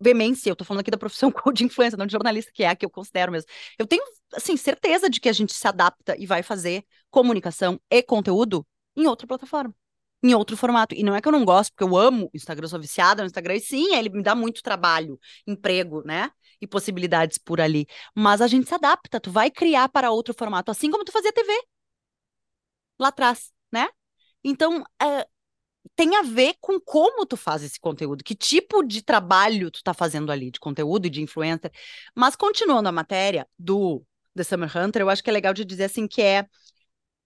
veemência, 0.01 0.51
eu 0.51 0.57
tô 0.57 0.65
falando 0.65 0.81
aqui 0.81 0.91
da 0.91 0.99
profissão 0.99 1.33
de 1.55 1.65
influência, 1.65 1.97
não 1.97 2.07
de 2.07 2.13
jornalista, 2.13 2.53
que 2.53 2.63
é 2.63 2.69
a 2.69 2.77
que 2.77 2.85
eu 2.85 2.91
considero 2.91 3.33
mesmo. 3.33 3.51
Eu 3.79 3.87
tenho, 3.87 4.03
assim, 4.35 4.57
certeza 4.57 5.09
de 5.09 5.21
que 5.21 5.29
a 5.29 5.33
gente 5.33 5.55
se 5.55 5.67
adapta 5.67 6.17
e 6.19 6.27
vai 6.27 6.43
fazer 6.43 6.85
comunicação 7.11 7.81
e 7.91 8.03
conteúdo 8.03 8.67
em 8.97 9.07
outra 9.07 9.27
plataforma, 9.27 9.75
em 10.23 10.35
outro 10.35 10.57
formato. 10.57 10.95
E 10.95 11.03
não 11.03 11.15
é 11.15 11.21
que 11.21 11.29
eu 11.29 11.33
não 11.33 11.45
gosto, 11.45 11.73
porque 11.73 11.85
eu 11.85 11.97
amo 11.97 12.27
o 12.27 12.31
Instagram, 12.37 12.69
sou 12.69 12.81
viciada 12.81 13.23
no 13.23 13.27
Instagram, 13.27 13.57
e 13.57 13.61
sim, 13.61 13.95
ele 13.95 14.09
me 14.11 14.23
dá 14.23 14.35
muito 14.35 14.63
trabalho, 14.63 15.19
emprego, 15.47 16.03
né? 16.05 16.31
E 16.61 16.67
possibilidades 16.67 17.39
por 17.39 17.61
ali. 17.61 17.87
Mas 18.15 18.41
a 18.41 18.47
gente 18.47 18.69
se 18.69 18.75
adapta, 18.75 19.21
tu 19.21 19.31
vai 19.31 19.51
criar 19.51 19.89
para 19.89 20.11
outro 20.11 20.35
formato, 20.35 20.71
assim 20.71 20.91
como 20.91 21.05
tu 21.05 21.13
fazia 21.13 21.33
TV 21.33 21.53
lá 22.99 23.09
atrás, 23.09 23.53
né? 23.73 23.89
Então, 24.45 24.85
é, 25.03 25.27
tem 25.97 26.15
a 26.17 26.23
ver 26.23 26.55
com 26.61 26.79
como 26.79 27.27
tu 27.27 27.37
faz 27.37 27.63
esse 27.63 27.81
conteúdo, 27.81 28.23
que 28.23 28.35
tipo 28.35 28.83
de 28.83 29.03
trabalho 29.03 29.71
tu 29.71 29.83
tá 29.83 29.95
fazendo 29.95 30.31
ali, 30.31 30.51
de 30.51 30.61
conteúdo 30.61 31.07
e 31.07 31.11
de 31.11 31.23
influencer. 31.23 31.73
Mas 32.15 32.37
continuando 32.37 32.89
a 32.89 32.93
matéria 32.93 33.49
do 33.59 34.05
The 34.37 34.45
Summer 34.45 34.71
Hunter, 34.77 35.03
eu 35.03 35.11
acho 35.11 35.23
que 35.23 35.31
é 35.31 35.33
legal 35.33 35.55
de 35.55 35.65
dizer 35.65 35.85
assim 35.85 36.07
que 36.07 36.21
é 36.21 36.47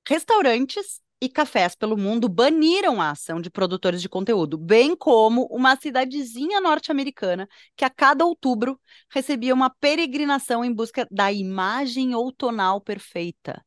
restaurantes 0.08 1.00
e 1.20 1.28
cafés 1.28 1.74
pelo 1.74 1.96
mundo 1.96 2.28
baniram 2.28 3.00
a 3.00 3.10
ação 3.10 3.40
de 3.40 3.50
produtores 3.50 4.00
de 4.00 4.08
conteúdo, 4.08 4.56
bem 4.56 4.96
como 4.96 5.46
uma 5.50 5.76
cidadezinha 5.76 6.60
norte-americana 6.60 7.46
que 7.76 7.84
a 7.84 7.90
cada 7.90 8.24
outubro 8.24 8.80
recebia 9.10 9.52
uma 9.52 9.68
peregrinação 9.68 10.64
em 10.64 10.72
busca 10.72 11.06
da 11.10 11.30
imagem 11.30 12.14
outonal 12.14 12.80
perfeita. 12.80 13.62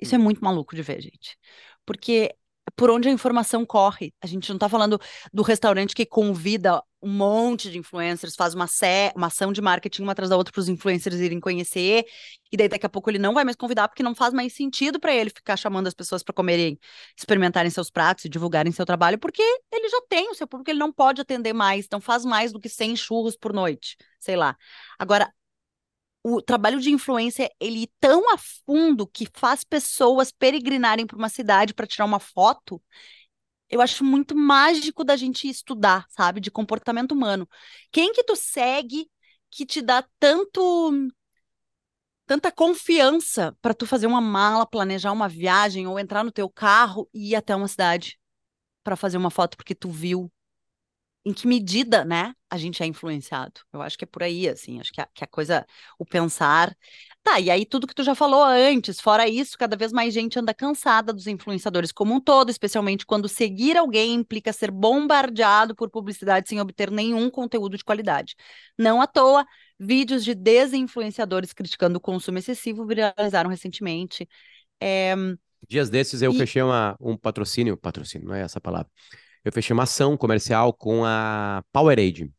Isso 0.00 0.14
é 0.14 0.18
muito 0.18 0.42
maluco 0.42 0.74
de 0.74 0.82
ver, 0.82 1.00
gente. 1.00 1.38
Porque 1.86 2.34
por 2.80 2.88
onde 2.88 3.10
a 3.10 3.12
informação 3.12 3.66
corre. 3.66 4.14
A 4.22 4.26
gente 4.26 4.48
não 4.48 4.56
está 4.56 4.66
falando 4.66 4.98
do 5.30 5.42
restaurante 5.42 5.94
que 5.94 6.06
convida 6.06 6.82
um 7.02 7.10
monte 7.10 7.70
de 7.70 7.76
influencers, 7.76 8.34
faz 8.34 8.54
uma, 8.54 8.66
sé 8.66 9.12
uma 9.14 9.26
ação 9.26 9.52
de 9.52 9.60
marketing 9.60 10.00
uma 10.00 10.12
atrás 10.12 10.30
da 10.30 10.36
outra 10.38 10.50
para 10.50 10.60
os 10.60 10.68
influencers 10.68 11.16
irem 11.16 11.38
conhecer, 11.40 12.06
e 12.50 12.56
daí 12.56 12.68
daqui 12.70 12.86
a 12.86 12.88
pouco 12.88 13.10
ele 13.10 13.18
não 13.18 13.34
vai 13.34 13.44
mais 13.44 13.54
convidar 13.54 13.86
porque 13.86 14.02
não 14.02 14.14
faz 14.14 14.32
mais 14.32 14.54
sentido 14.54 14.98
para 14.98 15.14
ele 15.14 15.28
ficar 15.28 15.58
chamando 15.58 15.88
as 15.88 15.94
pessoas 15.94 16.22
para 16.22 16.32
comerem, 16.32 16.78
experimentarem 17.14 17.70
seus 17.70 17.90
pratos 17.90 18.24
e 18.24 18.30
divulgarem 18.30 18.72
seu 18.72 18.86
trabalho, 18.86 19.18
porque 19.18 19.42
ele 19.70 19.88
já 19.90 20.00
tem 20.08 20.30
o 20.30 20.34
seu 20.34 20.46
público, 20.46 20.70
ele 20.70 20.78
não 20.78 20.90
pode 20.90 21.20
atender 21.20 21.52
mais, 21.52 21.86
não 21.92 22.00
faz 22.00 22.24
mais 22.24 22.50
do 22.50 22.58
que 22.58 22.70
100 22.70 22.96
churros 22.96 23.36
por 23.36 23.52
noite, 23.52 23.98
sei 24.18 24.36
lá. 24.36 24.56
Agora, 24.98 25.30
o 26.22 26.42
trabalho 26.42 26.80
de 26.80 26.90
influência 26.90 27.50
ele 27.58 27.90
tão 27.98 28.32
a 28.32 28.38
fundo 28.38 29.06
que 29.06 29.26
faz 29.34 29.64
pessoas 29.64 30.30
peregrinarem 30.30 31.06
para 31.06 31.16
uma 31.16 31.28
cidade 31.28 31.74
para 31.74 31.86
tirar 31.86 32.04
uma 32.04 32.20
foto, 32.20 32.82
eu 33.68 33.80
acho 33.80 34.04
muito 34.04 34.36
mágico 34.36 35.04
da 35.04 35.16
gente 35.16 35.48
estudar, 35.48 36.06
sabe, 36.10 36.40
de 36.40 36.50
comportamento 36.50 37.12
humano. 37.12 37.48
Quem 37.92 38.12
que 38.12 38.24
tu 38.24 38.36
segue 38.36 39.08
que 39.50 39.64
te 39.64 39.80
dá 39.80 40.04
tanto 40.18 40.92
tanta 42.26 42.52
confiança 42.52 43.56
para 43.60 43.74
tu 43.74 43.86
fazer 43.86 44.06
uma 44.06 44.20
mala, 44.20 44.64
planejar 44.64 45.10
uma 45.10 45.28
viagem 45.28 45.88
ou 45.88 45.98
entrar 45.98 46.22
no 46.22 46.30
teu 46.30 46.48
carro 46.48 47.08
e 47.12 47.30
ir 47.30 47.34
até 47.34 47.56
uma 47.56 47.66
cidade 47.66 48.20
para 48.84 48.96
fazer 48.96 49.16
uma 49.16 49.30
foto 49.30 49.56
porque 49.56 49.74
tu 49.74 49.90
viu 49.90 50.30
em 51.24 51.32
que 51.34 51.46
medida, 51.46 52.04
né, 52.04 52.34
a 52.48 52.56
gente 52.56 52.82
é 52.82 52.86
influenciado. 52.86 53.60
Eu 53.72 53.82
acho 53.82 53.98
que 53.98 54.04
é 54.04 54.06
por 54.06 54.22
aí, 54.22 54.48
assim, 54.48 54.80
acho 54.80 54.92
que 54.92 55.00
a, 55.00 55.06
que 55.14 55.22
a 55.24 55.26
coisa, 55.26 55.66
o 55.98 56.04
pensar. 56.06 56.74
Tá, 57.22 57.38
e 57.38 57.50
aí 57.50 57.66
tudo 57.66 57.86
que 57.86 57.94
tu 57.94 58.02
já 58.02 58.14
falou 58.14 58.42
antes, 58.42 58.98
fora 59.00 59.28
isso, 59.28 59.56
cada 59.58 59.76
vez 59.76 59.92
mais 59.92 60.14
gente 60.14 60.38
anda 60.38 60.54
cansada 60.54 61.12
dos 61.12 61.26
influenciadores 61.26 61.92
como 61.92 62.14
um 62.14 62.20
todo, 62.20 62.50
especialmente 62.50 63.04
quando 63.04 63.28
seguir 63.28 63.76
alguém 63.76 64.14
implica 64.14 64.52
ser 64.52 64.70
bombardeado 64.70 65.74
por 65.74 65.90
publicidade 65.90 66.48
sem 66.48 66.58
obter 66.60 66.90
nenhum 66.90 67.30
conteúdo 67.30 67.76
de 67.76 67.84
qualidade. 67.84 68.34
Não 68.78 69.00
à 69.02 69.06
toa, 69.06 69.44
vídeos 69.78 70.24
de 70.24 70.34
desinfluenciadores 70.34 71.52
criticando 71.52 71.98
o 71.98 72.00
consumo 72.00 72.38
excessivo 72.38 72.86
viralizaram 72.86 73.50
recentemente. 73.50 74.26
É, 74.80 75.14
Dias 75.68 75.90
desses 75.90 76.22
eu 76.22 76.32
E- 76.32 76.38
fechei 76.38 76.62
uma, 76.62 76.96
um 77.00 77.16
patrocínio, 77.16 77.76
patrocínio, 77.76 78.26
não 78.28 78.34
é 78.34 78.40
essa 78.42 78.60
palavra. 78.60 78.90
Eu 79.44 79.52
fechei 79.52 79.72
uma 79.72 79.84
ação 79.84 80.16
comercial 80.16 80.72
com 80.72 81.04
a 81.04 81.62
Powerade, 81.72 82.30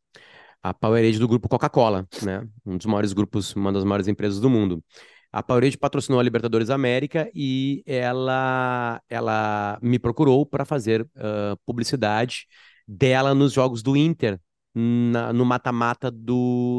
a 0.61 0.73
Powerade 0.73 1.17
do 1.17 1.27
grupo 1.27 1.49
Coca-Cola, 1.49 2.07
né? 2.21 2.47
Um 2.65 2.77
dos 2.77 2.85
maiores 2.85 3.13
grupos, 3.13 3.55
uma 3.55 3.71
das 3.71 3.83
maiores 3.83 4.07
empresas 4.07 4.39
do 4.39 4.49
mundo. 4.49 4.83
A 5.31 5.41
Powerade 5.41 5.77
patrocinou 5.77 6.19
a 6.19 6.23
Libertadores 6.23 6.69
América 6.69 7.29
e 7.33 7.81
ela, 7.85 9.01
ela 9.09 9.79
me 9.81 9.97
procurou 9.97 10.45
para 10.45 10.65
fazer 10.65 11.07
ah, 11.15 11.55
publicidade 11.65 12.45
dela 12.87 13.33
nos 13.33 13.53
jogos 13.53 13.81
do 13.81 13.95
Inter, 13.95 14.39
na, 14.75 15.31
no 15.31 15.45
mata-mata 15.45 16.11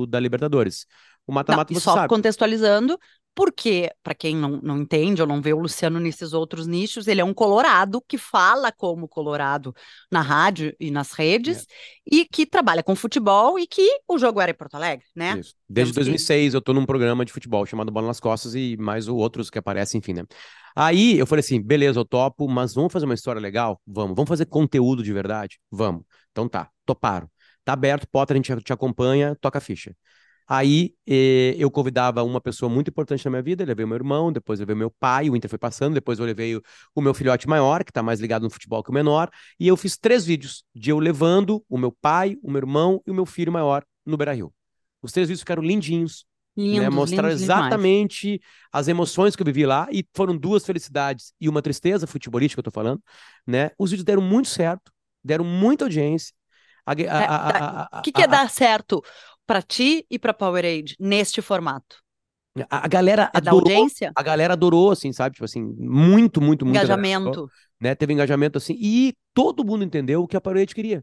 da 0.09 0.21
Libertadores. 0.21 0.87
O 1.27 1.33
mata-mata, 1.33 1.73
você 1.73 1.81
só 1.81 1.95
sabe. 1.95 2.09
contextualizando, 2.09 2.99
porque, 3.35 3.90
para 4.03 4.14
quem 4.14 4.37
não, 4.37 4.61
não 4.62 4.79
entende 4.79 5.23
ou 5.23 5.27
não 5.27 5.40
vê 5.40 5.53
o 5.53 5.59
Luciano 5.59 5.99
nesses 5.99 6.33
outros 6.33 6.66
nichos, 6.66 7.07
ele 7.07 7.21
é 7.21 7.25
um 7.25 7.33
colorado 7.33 8.03
que 8.07 8.18
fala 8.18 8.71
como 8.71 9.09
colorado 9.09 9.75
na 10.11 10.21
rádio 10.21 10.75
e 10.79 10.90
nas 10.90 11.12
redes 11.12 11.62
é. 11.62 11.64
e 12.07 12.25
que 12.27 12.45
trabalha 12.45 12.83
com 12.83 12.95
futebol 12.95 13.59
e 13.59 13.66
que 13.66 14.01
o 14.07 14.18
jogo 14.18 14.40
era 14.40 14.51
em 14.51 14.55
Porto 14.55 14.75
Alegre, 14.75 15.07
né? 15.16 15.38
Isso. 15.38 15.55
Desde 15.68 15.95
Temos 15.95 16.09
2006 16.09 16.51
que... 16.51 16.57
eu 16.57 16.61
tô 16.61 16.75
num 16.75 16.85
programa 16.85 17.25
de 17.25 17.33
futebol 17.33 17.64
chamado 17.64 17.90
Bola 17.90 18.09
nas 18.09 18.21
Costas 18.21 18.55
e 18.55 18.77
mais 18.79 19.09
outros 19.09 19.49
que 19.49 19.59
aparecem, 19.59 19.99
enfim, 19.99 20.12
né? 20.12 20.25
Aí 20.77 21.18
eu 21.18 21.27
falei 21.27 21.40
assim, 21.40 21.61
beleza, 21.61 21.99
eu 21.99 22.05
topo, 22.05 22.49
mas 22.49 22.75
vamos 22.75 22.92
fazer 22.92 23.05
uma 23.05 23.14
história 23.14 23.40
legal? 23.40 23.81
Vamos. 23.87 24.14
Vamos 24.14 24.29
fazer 24.29 24.47
conteúdo 24.47 25.03
de 25.03 25.12
verdade? 25.12 25.59
Vamos. 25.71 26.03
Então 26.31 26.49
tá, 26.49 26.71
toparam. 26.85 27.31
Tá 27.64 27.75
aberto, 27.75 28.07
Potter, 28.11 28.35
a 28.35 28.38
gente 28.38 28.62
te 28.62 28.73
acompanha, 28.73 29.37
toca 29.40 29.59
a 29.59 29.61
ficha. 29.61 29.95
Aí 30.49 30.95
eh, 31.07 31.55
eu 31.59 31.71
convidava 31.71 32.23
uma 32.23 32.41
pessoa 32.41 32.69
muito 32.69 32.89
importante 32.89 33.25
na 33.25 33.31
minha 33.31 33.43
vida, 33.43 33.63
eu 33.63 33.67
levei 33.67 33.87
meu 33.87 33.95
irmão, 33.95 34.33
depois 34.33 34.61
eu 34.61 34.65
levei 34.65 34.75
meu 34.77 34.91
pai, 34.91 35.31
o 35.31 35.37
Inter 35.37 35.49
foi 35.49 35.59
passando, 35.59 35.95
depois 35.95 36.19
eu 36.19 36.25
levei 36.25 36.57
o, 36.57 36.63
o 36.95 37.01
meu 37.01 37.15
filhote 37.15 37.49
maior, 37.49 37.85
que 37.85 37.91
está 37.91 38.03
mais 38.03 38.21
ligado 38.21 38.43
no 38.43 38.51
futebol 38.51 38.83
que 38.83 38.91
o 38.91 38.95
menor, 38.95 39.31
e 39.59 39.69
eu 39.69 39.77
fiz 39.77 39.97
três 39.97 40.25
vídeos 40.25 40.65
de 40.75 40.91
eu 40.91 40.99
levando 40.99 41.65
o 41.69 41.79
meu 41.79 41.93
pai, 41.93 42.37
o 42.43 42.51
meu 42.51 42.59
irmão 42.59 43.03
e 43.07 43.11
o 43.11 43.15
meu 43.15 43.27
filho 43.27 43.53
maior 43.53 43.85
no 44.05 44.17
Beira-Rio. 44.17 44.53
Os 45.01 45.13
três 45.13 45.29
vídeos 45.29 45.41
ficaram 45.41 45.63
lindinhos? 45.63 46.25
Lindos, 46.57 46.81
né? 46.81 46.91
Mostraram 46.91 47.29
lindos 47.29 47.43
exatamente 47.43 48.23
demais. 48.23 48.41
as 48.73 48.89
emoções 48.89 49.35
que 49.35 49.43
eu 49.43 49.47
vivi 49.47 49.65
lá, 49.65 49.89
e 49.91 50.05
foram 50.15 50.37
duas 50.37 50.65
felicidades 50.67 51.33
e 51.41 51.49
uma 51.49 51.63
tristeza 51.63 52.07
futebolística, 52.07 52.61
eu 52.61 52.65
tô 52.65 52.71
falando, 52.71 53.01
né? 53.47 53.71
Os 53.79 53.91
vídeos 53.91 54.05
deram 54.05 54.23
muito 54.23 54.49
certo, 54.49 54.93
deram 55.25 55.45
muita 55.45 55.85
audiência. 55.85 56.35
O 56.85 58.03
que, 58.03 58.13
que 58.13 58.23
é 58.23 58.27
dar 58.27 58.51
certo? 58.51 59.03
Para 59.47 59.63
ti 59.63 60.07
e 60.11 60.19
para 60.19 60.35
Powerade 60.35 60.97
neste 60.99 61.43
formato? 61.43 62.03
A, 62.69 62.85
a 62.85 62.89
galera 62.89 63.31
é 63.35 63.39
adorou, 63.39 63.61
audiência? 63.61 64.13
a 64.15 64.23
galera 64.23 64.53
adorou, 64.53 64.91
assim, 64.91 65.13
sabe? 65.13 65.35
Tipo 65.35 65.45
assim, 65.45 65.63
muito, 65.79 66.41
muito, 66.41 66.67
muito. 66.67 66.77
Engajamento. 66.77 67.49
né? 67.81 67.95
Teve 67.95 68.13
engajamento, 68.13 68.59
assim, 68.59 68.77
e 68.79 69.15
todo 69.33 69.65
mundo 69.65 69.85
entendeu 69.85 70.23
o 70.23 70.29
que 70.29 70.37
a 70.37 70.41
Powerade 70.41 70.75
queria. 70.75 71.03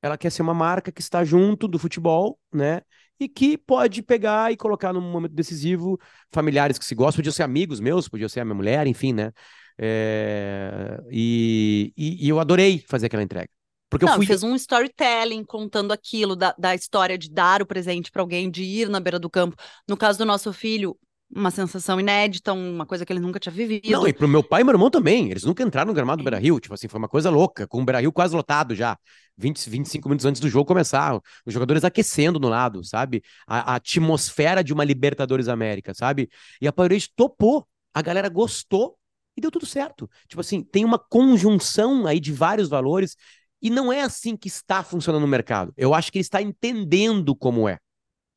Ela 0.00 0.16
quer 0.16 0.30
ser 0.30 0.42
uma 0.42 0.54
marca 0.54 0.92
que 0.92 1.00
está 1.00 1.24
junto 1.24 1.66
do 1.68 1.78
futebol, 1.78 2.38
né? 2.52 2.80
E 3.20 3.28
que 3.28 3.58
pode 3.58 4.00
pegar 4.00 4.52
e 4.52 4.56
colocar 4.56 4.92
num 4.92 5.00
momento 5.00 5.32
decisivo 5.34 5.98
familiares 6.32 6.78
que 6.78 6.84
se 6.84 6.94
gostam, 6.94 7.18
podiam 7.18 7.32
ser 7.32 7.42
amigos 7.42 7.80
meus, 7.80 8.08
podia 8.08 8.28
ser 8.28 8.40
a 8.40 8.44
minha 8.44 8.54
mulher, 8.54 8.86
enfim, 8.86 9.12
né? 9.12 9.32
É... 9.76 11.00
E, 11.10 11.92
e, 11.96 12.26
e 12.26 12.28
eu 12.28 12.38
adorei 12.38 12.82
fazer 12.88 13.06
aquela 13.06 13.22
entrega. 13.22 13.50
Porque 13.90 14.04
Não, 14.04 14.12
eu 14.14 14.16
fui. 14.16 14.26
fez 14.26 14.42
um 14.42 14.54
storytelling 14.54 15.44
contando 15.44 15.92
aquilo, 15.92 16.36
da, 16.36 16.54
da 16.58 16.74
história 16.74 17.16
de 17.16 17.30
dar 17.30 17.62
o 17.62 17.66
presente 17.66 18.10
para 18.10 18.22
alguém, 18.22 18.50
de 18.50 18.62
ir 18.62 18.88
na 18.88 19.00
beira 19.00 19.18
do 19.18 19.30
campo. 19.30 19.56
No 19.88 19.96
caso 19.96 20.18
do 20.18 20.24
nosso 20.24 20.52
filho, 20.52 20.98
uma 21.30 21.50
sensação 21.50 22.00
inédita, 22.00 22.52
uma 22.52 22.86
coisa 22.86 23.04
que 23.04 23.12
ele 23.12 23.20
nunca 23.20 23.38
tinha 23.38 23.52
vivido. 23.52 23.90
Não, 23.90 24.06
e 24.08 24.12
pro 24.12 24.26
meu 24.26 24.42
pai 24.42 24.62
e 24.62 24.64
meu 24.64 24.72
irmão 24.74 24.90
também. 24.90 25.30
Eles 25.30 25.44
nunca 25.44 25.62
entraram 25.62 25.88
no 25.88 25.94
gramado 25.94 26.22
do 26.22 26.24
Beira 26.24 26.38
Rio. 26.38 26.58
Tipo 26.58 26.74
assim, 26.74 26.88
foi 26.88 26.98
uma 26.98 27.08
coisa 27.08 27.28
louca, 27.30 27.66
com 27.66 27.82
o 27.82 27.84
Beira 27.84 28.00
Rio 28.00 28.12
quase 28.12 28.34
lotado 28.34 28.74
já. 28.74 28.96
20, 29.36 29.68
25 29.68 30.08
minutos 30.08 30.26
antes 30.26 30.40
do 30.40 30.48
jogo 30.48 30.64
começar. 30.64 31.14
Os 31.44 31.52
jogadores 31.52 31.84
aquecendo 31.84 32.40
no 32.40 32.48
lado, 32.48 32.82
sabe? 32.82 33.22
A, 33.46 33.72
a 33.72 33.76
atmosfera 33.76 34.64
de 34.64 34.72
uma 34.72 34.84
Libertadores 34.84 35.48
América, 35.48 35.92
sabe? 35.94 36.28
E 36.60 36.66
a 36.66 36.72
Palmeiras 36.72 37.08
topou. 37.14 37.66
A 37.92 38.00
galera 38.00 38.28
gostou 38.28 38.96
e 39.36 39.40
deu 39.40 39.50
tudo 39.50 39.66
certo. 39.66 40.08
Tipo 40.28 40.40
assim, 40.40 40.62
tem 40.62 40.84
uma 40.84 40.98
conjunção 40.98 42.06
aí 42.06 42.18
de 42.18 42.32
vários 42.32 42.68
valores 42.68 43.16
e 43.60 43.70
não 43.70 43.92
é 43.92 44.02
assim 44.02 44.36
que 44.36 44.48
está 44.48 44.82
funcionando 44.82 45.24
o 45.24 45.28
mercado. 45.28 45.72
Eu 45.76 45.94
acho 45.94 46.10
que 46.12 46.18
ele 46.18 46.22
está 46.22 46.40
entendendo 46.40 47.34
como 47.34 47.68
é 47.68 47.78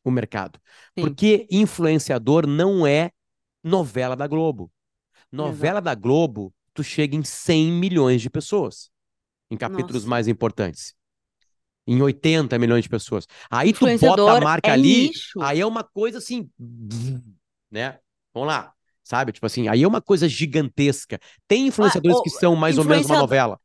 o 0.03 0.11
mercado. 0.11 0.59
Sim. 0.97 1.03
Porque 1.05 1.47
influenciador 1.51 2.47
não 2.47 2.85
é 2.85 3.11
novela 3.63 4.15
da 4.15 4.27
Globo. 4.27 4.71
Novela 5.31 5.75
Exato. 5.79 5.85
da 5.85 5.95
Globo, 5.95 6.53
tu 6.73 6.83
chega 6.83 7.15
em 7.15 7.23
100 7.23 7.71
milhões 7.71 8.21
de 8.21 8.29
pessoas 8.29 8.89
em 9.49 9.57
capítulos 9.57 10.03
Nossa. 10.03 10.07
mais 10.07 10.27
importantes. 10.27 10.93
Em 11.85 12.01
80 12.01 12.57
milhões 12.57 12.83
de 12.83 12.89
pessoas. 12.89 13.27
Aí 13.49 13.73
tu 13.73 13.85
bota 13.99 14.37
a 14.37 14.41
marca 14.41 14.69
é 14.69 14.73
ali, 14.73 15.07
nicho. 15.07 15.41
aí 15.41 15.59
é 15.59 15.65
uma 15.65 15.83
coisa 15.83 16.19
assim, 16.19 16.49
né? 17.69 17.99
Vamos 18.33 18.47
lá, 18.47 18.71
sabe? 19.03 19.31
Tipo 19.31 19.45
assim, 19.45 19.67
aí 19.67 19.83
é 19.83 19.87
uma 19.87 20.01
coisa 20.01 20.27
gigantesca. 20.27 21.19
Tem 21.47 21.67
influenciadores 21.67 22.17
ah, 22.17 22.23
que 22.23 22.29
são 22.29 22.55
mais 22.55 22.77
ou 22.77 22.85
menos 22.85 23.07
uma 23.07 23.19
novela 23.19 23.59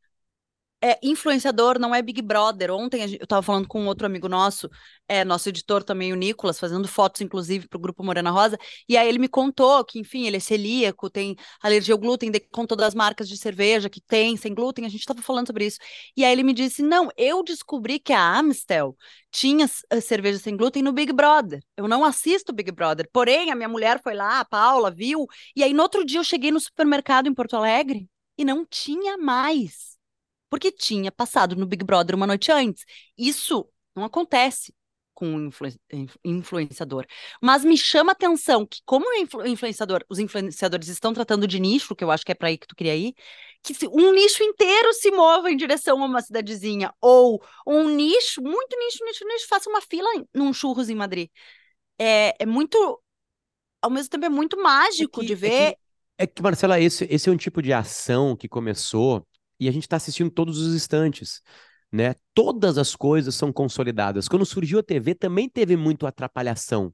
é, 0.87 0.99
influenciador 1.03 1.81
não 1.81 1.93
é 1.93 2.01
Big 2.01 2.23
Brother. 2.23 2.71
Ontem 2.71 3.03
eu 3.03 3.25
estava 3.25 3.43
falando 3.43 3.67
com 3.67 3.81
um 3.83 3.89
outro 3.89 4.07
amigo 4.07 4.29
nosso, 4.29 4.71
é, 5.09 5.25
nosso 5.25 5.49
editor 5.49 5.83
também, 5.83 6.13
o 6.13 6.17
Nicolas, 6.17 6.61
fazendo 6.61 6.87
fotos, 6.87 7.21
inclusive, 7.21 7.67
para 7.67 7.77
o 7.77 7.81
Grupo 7.81 8.05
Morena 8.05 8.31
Rosa, 8.31 8.57
e 8.89 8.97
aí 8.97 9.09
ele 9.09 9.19
me 9.19 9.29
contou 9.29 9.85
que, 9.85 9.99
enfim, 9.99 10.27
ele 10.27 10.37
é 10.37 10.41
celíaco, 10.41 11.11
tem 11.11 11.35
alergia 11.61 11.93
ao 11.93 11.99
glúten, 11.99 12.31
contou 12.53 12.77
das 12.77 12.95
marcas 12.95 13.29
de 13.29 13.37
cerveja 13.37 13.91
que 13.91 14.01
tem 14.01 14.37
sem 14.37 14.55
glúten, 14.55 14.87
a 14.87 14.89
gente 14.89 15.01
estava 15.01 15.21
falando 15.23 15.49
sobre 15.49 15.67
isso. 15.67 15.79
E 16.17 16.25
aí 16.25 16.31
ele 16.33 16.45
me 16.45 16.53
disse: 16.53 16.83
não, 16.83 17.09
eu 17.17 17.43
descobri 17.43 17.99
que 17.99 18.13
a 18.13 18.39
Amstel 18.39 18.97
tinha 19.31 19.67
uh, 19.67 20.01
cerveja 20.01 20.39
sem 20.39 20.57
glúten 20.57 20.83
no 20.83 20.93
Big 20.93 21.13
Brother. 21.13 21.61
Eu 21.77 21.89
não 21.89 22.05
assisto 22.05 22.53
Big 22.53 22.71
Brother, 22.71 23.09
porém, 23.13 23.51
a 23.51 23.57
minha 23.57 23.69
mulher 23.69 24.01
foi 24.03 24.15
lá, 24.15 24.41
a 24.41 24.45
Paula, 24.45 24.91
viu, 24.91 25.27
e 25.57 25.65
aí 25.65 25.73
no 25.75 25.83
outro 25.83 26.05
dia 26.05 26.21
eu 26.21 26.25
cheguei 26.25 26.53
no 26.53 26.61
supermercado 26.61 27.27
em 27.27 27.35
Porto 27.35 27.57
Alegre 27.57 28.09
e 28.39 28.45
não 28.45 28.65
tinha 28.65 29.17
mais 29.19 29.96
porque 30.51 30.73
tinha 30.73 31.11
passado 31.13 31.57
no 31.57 31.67
Big 31.67 31.85
Brother 31.85 32.15
uma 32.15 32.27
noite 32.27 32.51
antes. 32.53 32.85
Isso 33.17 33.69
não 33.95 34.05
acontece 34.05 34.75
com 35.17 35.27
um 35.27 35.47
influ 35.47 35.69
influenciador. 36.23 37.07
Mas 37.43 37.65
me 37.65 37.77
chama 37.77 38.13
a 38.13 38.15
atenção 38.15 38.67
que, 38.67 38.81
como 38.85 39.11
influ 39.15 39.47
influenciador, 39.47 40.05
os 40.11 40.19
influenciadores 40.19 40.89
estão 40.89 41.15
tratando 41.15 41.49
de 41.49 41.59
nicho, 41.59 41.97
que 41.97 42.05
eu 42.05 42.11
acho 42.11 42.25
que 42.25 42.33
é 42.33 42.35
para 42.35 42.49
aí 42.49 42.59
que 42.59 42.67
tu 42.67 42.77
queria 42.77 42.95
ir, 42.95 43.15
que 43.63 43.75
um 43.89 44.13
nicho 44.13 44.43
inteiro 44.45 44.93
se 44.93 45.11
mova 45.11 45.51
em 45.51 45.57
direção 45.57 46.03
a 46.03 46.07
uma 46.07 46.21
cidadezinha, 46.21 46.93
ou 47.01 47.43
um 47.67 47.89
nicho, 47.89 48.43
muito 48.43 48.79
nicho, 48.79 49.05
nicho, 49.07 49.25
nicho, 49.27 49.49
faça 49.49 49.71
uma 49.71 49.81
fila 49.81 50.09
num 50.35 50.53
churros 50.53 50.91
em 50.91 50.95
Madrid. 50.95 51.31
É, 51.99 52.35
é 52.39 52.47
muito. 52.47 53.03
Ao 53.81 53.91
mesmo 53.91 54.11
tempo, 54.11 54.27
é 54.27 54.29
muito 54.29 54.63
mágico 54.63 55.21
é 55.21 55.23
que, 55.23 55.27
de 55.29 55.35
ver. 55.35 55.49
É 55.49 55.71
que, 55.73 55.79
é 56.19 56.27
que, 56.27 56.43
Marcela, 56.43 56.79
esse, 56.79 57.07
esse 57.11 57.29
é 57.29 57.33
um 57.33 57.37
tipo 57.39 57.63
de 57.63 57.73
ação 57.73 58.37
que 58.37 58.49
começou 58.49 59.27
e 59.59 59.69
a 59.69 59.73
gente 59.73 59.85
está 59.85 59.97
assistindo 59.97 60.31
todos 60.31 60.59
os 60.59 60.75
instantes. 60.75 61.41
Né? 61.91 62.15
Todas 62.35 62.79
as 62.79 62.97
coisas 62.97 63.35
são 63.35 63.53
consolidadas. 63.53 64.29
Quando 64.29 64.45
surgiu 64.45 64.79
a 64.79 64.83
TV, 64.83 65.15
também 65.15 65.49
teve 65.49 65.77
muito 65.77 66.07
atrapalhação. 66.07 66.93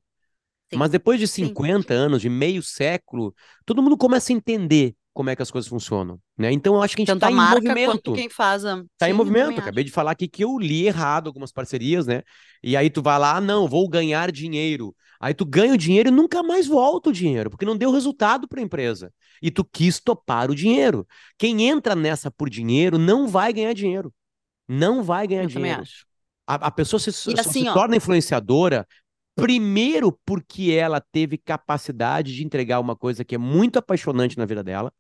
Sim. 0.71 0.79
Mas 0.79 0.91
depois 0.91 1.19
de 1.19 1.27
50 1.27 1.93
Sim. 1.93 2.01
anos, 2.01 2.23
de 2.23 2.29
meio 2.29 2.63
século, 2.63 3.35
todo 3.65 3.83
mundo 3.83 3.97
começa 3.97 4.33
a 4.33 4.37
entender 4.37 4.95
como 5.13 5.29
é 5.29 5.37
que 5.37 5.43
as 5.43 5.51
coisas 5.51 5.69
funcionam, 5.69 6.19
né? 6.39 6.51
Então 6.53 6.75
eu 6.75 6.83
acho 6.83 6.97
que 6.97 7.03
a 7.03 7.05
gente 7.05 7.15
está 7.15 7.31
em 7.31 7.35
movimento. 7.35 8.15
Quem 8.15 8.31
faz 8.31 8.65
a... 8.65 8.77
Tá 8.97 9.07
Sim, 9.07 9.13
em 9.13 9.15
movimento. 9.15 9.61
Acabei 9.61 9.85
de 9.85 9.91
falar 9.91 10.13
aqui 10.13 10.27
que 10.27 10.43
eu 10.43 10.59
li 10.59 10.87
errado 10.87 11.27
algumas 11.27 11.53
parcerias, 11.53 12.07
né? 12.07 12.23
E 12.63 12.77
aí 12.77 12.89
tu 12.89 13.03
vai 13.03 13.19
lá, 13.19 13.37
ah, 13.37 13.41
não, 13.41 13.69
vou 13.69 13.89
ganhar 13.89 14.33
dinheiro. 14.33 14.95
Aí 15.23 15.33
tu 15.33 15.47
ganha 15.47 15.73
o 15.73 15.79
dinheiro 15.79 16.09
e 16.09 16.13
nunca 16.13 16.43
mais 16.43 16.67
volta 16.67 17.11
o 17.11 17.13
dinheiro, 17.13 17.49
porque 17.49 17.65
não 17.65 17.77
deu 17.77 17.93
resultado 17.93 18.49
para 18.49 18.59
a 18.59 18.63
empresa. 18.63 19.13
E 19.41 19.51
tu 19.51 19.65
quis 19.65 20.01
topar 20.01 20.51
o 20.51 20.55
dinheiro. 20.55 21.07
Quem 21.39 21.69
entra 21.69 21.95
nessa 21.95 22.31
por 22.31 22.51
dinheiro 22.51 22.99
não 22.99 23.29
vai 23.29 23.53
ganhar 23.53 23.73
dinheiro. 23.73 24.13
Não 24.69 25.03
vai 25.03 25.29
ganhar 25.29 25.45
eu 25.45 25.49
dinheiro. 25.49 25.71
Também 25.71 25.83
acho. 25.83 26.05
A, 26.45 26.55
a 26.55 26.71
pessoa 26.73 26.99
se, 26.99 27.11
assim, 27.11 27.37
se 27.37 27.65
torna 27.73 27.97
influenciadora 27.97 28.85
Primeiro, 29.35 30.13
porque 30.27 30.73
ela 30.73 31.01
teve 31.01 31.39
capacidade 31.39 32.35
de 32.35 32.45
entregar 32.45 32.81
uma 32.81 32.95
coisa 32.95 33.25
que 33.25 33.35
é 33.35 33.39
muito 33.39 33.79
apaixonante 33.79 34.37
na 34.37 34.45
vida 34.45 34.63
dela, 34.63 34.93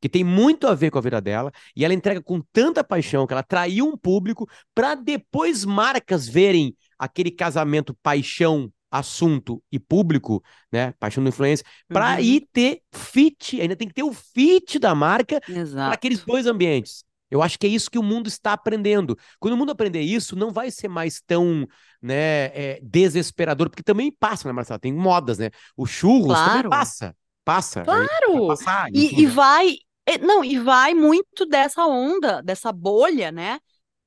que 0.00 0.08
tem 0.08 0.24
muito 0.24 0.66
a 0.66 0.74
ver 0.74 0.90
com 0.90 0.98
a 0.98 1.02
vida 1.02 1.20
dela, 1.20 1.52
e 1.76 1.84
ela 1.84 1.92
entrega 1.92 2.22
com 2.22 2.40
tanta 2.52 2.82
paixão 2.82 3.26
que 3.26 3.32
ela 3.32 3.42
traiu 3.42 3.86
um 3.86 3.96
público 3.96 4.48
para 4.74 4.94
depois 4.94 5.64
marcas 5.64 6.26
verem 6.26 6.74
aquele 6.98 7.30
casamento 7.30 7.94
paixão 8.02 8.72
assunto 8.90 9.62
e 9.70 9.78
público, 9.78 10.42
né, 10.72 10.92
paixão 10.98 11.22
da 11.22 11.28
influência, 11.28 11.64
para 11.88 12.14
uhum. 12.14 12.20
ir 12.20 12.48
ter 12.52 12.82
fit, 12.92 13.60
ainda 13.60 13.76
tem 13.76 13.88
que 13.88 13.94
ter 13.94 14.02
o 14.02 14.12
fit 14.12 14.78
da 14.78 14.94
marca 14.94 15.40
para 15.40 15.92
aqueles 15.92 16.24
dois 16.24 16.46
ambientes. 16.46 17.04
Eu 17.30 17.42
acho 17.42 17.58
que 17.58 17.66
é 17.66 17.70
isso 17.70 17.90
que 17.90 17.98
o 17.98 18.02
mundo 18.02 18.26
está 18.26 18.54
aprendendo. 18.54 19.16
Quando 19.38 19.54
o 19.54 19.56
mundo 19.56 19.70
aprender 19.70 20.00
isso, 20.00 20.34
não 20.34 20.50
vai 20.50 20.70
ser 20.70 20.88
mais 20.88 21.20
tão 21.26 21.66
né, 22.00 22.46
é, 22.46 22.80
desesperador, 22.82 23.68
porque 23.68 23.82
também 23.82 24.10
passa, 24.10 24.48
né, 24.48 24.52
Marcela? 24.52 24.78
Tem 24.78 24.92
modas, 24.92 25.38
né? 25.38 25.50
O 25.76 25.86
churros 25.86 26.28
claro. 26.28 26.50
também 26.50 26.70
passa. 26.70 27.14
Passa. 27.44 27.82
Claro! 27.82 28.08
Vai 28.32 28.46
passar, 28.48 28.88
e, 28.92 29.20
e 29.20 29.26
né? 29.26 29.30
vai. 29.30 29.76
Não, 30.22 30.42
e 30.42 30.58
vai 30.58 30.94
muito 30.94 31.44
dessa 31.44 31.86
onda, 31.86 32.42
dessa 32.42 32.72
bolha, 32.72 33.30
né? 33.30 33.58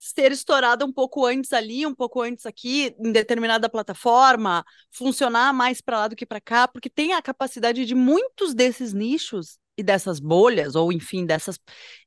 Ser 0.04 0.32
estourada 0.32 0.84
um 0.84 0.92
pouco 0.92 1.28
antes 1.28 1.54
ali, 1.54 1.86
um 1.86 1.94
pouco 1.94 2.24
antes 2.24 2.48
aqui, 2.48 2.96
em 3.00 3.12
determinada 3.12 3.70
plataforma, 3.70 4.66
funcionar 4.90 5.54
mais 5.54 5.80
para 5.80 6.00
lá 6.00 6.08
do 6.08 6.16
que 6.16 6.26
para 6.26 6.42
cá, 6.42 6.68
porque 6.68 6.90
tem 6.90 7.14
a 7.14 7.22
capacidade 7.22 7.86
de 7.86 7.94
muitos 7.94 8.56
desses 8.56 8.94
nichos 8.94 9.60
e 9.78 9.84
dessas 9.84 10.20
bolhas, 10.20 10.74
ou 10.74 10.92
enfim, 10.92 11.24
dessas 11.24 11.60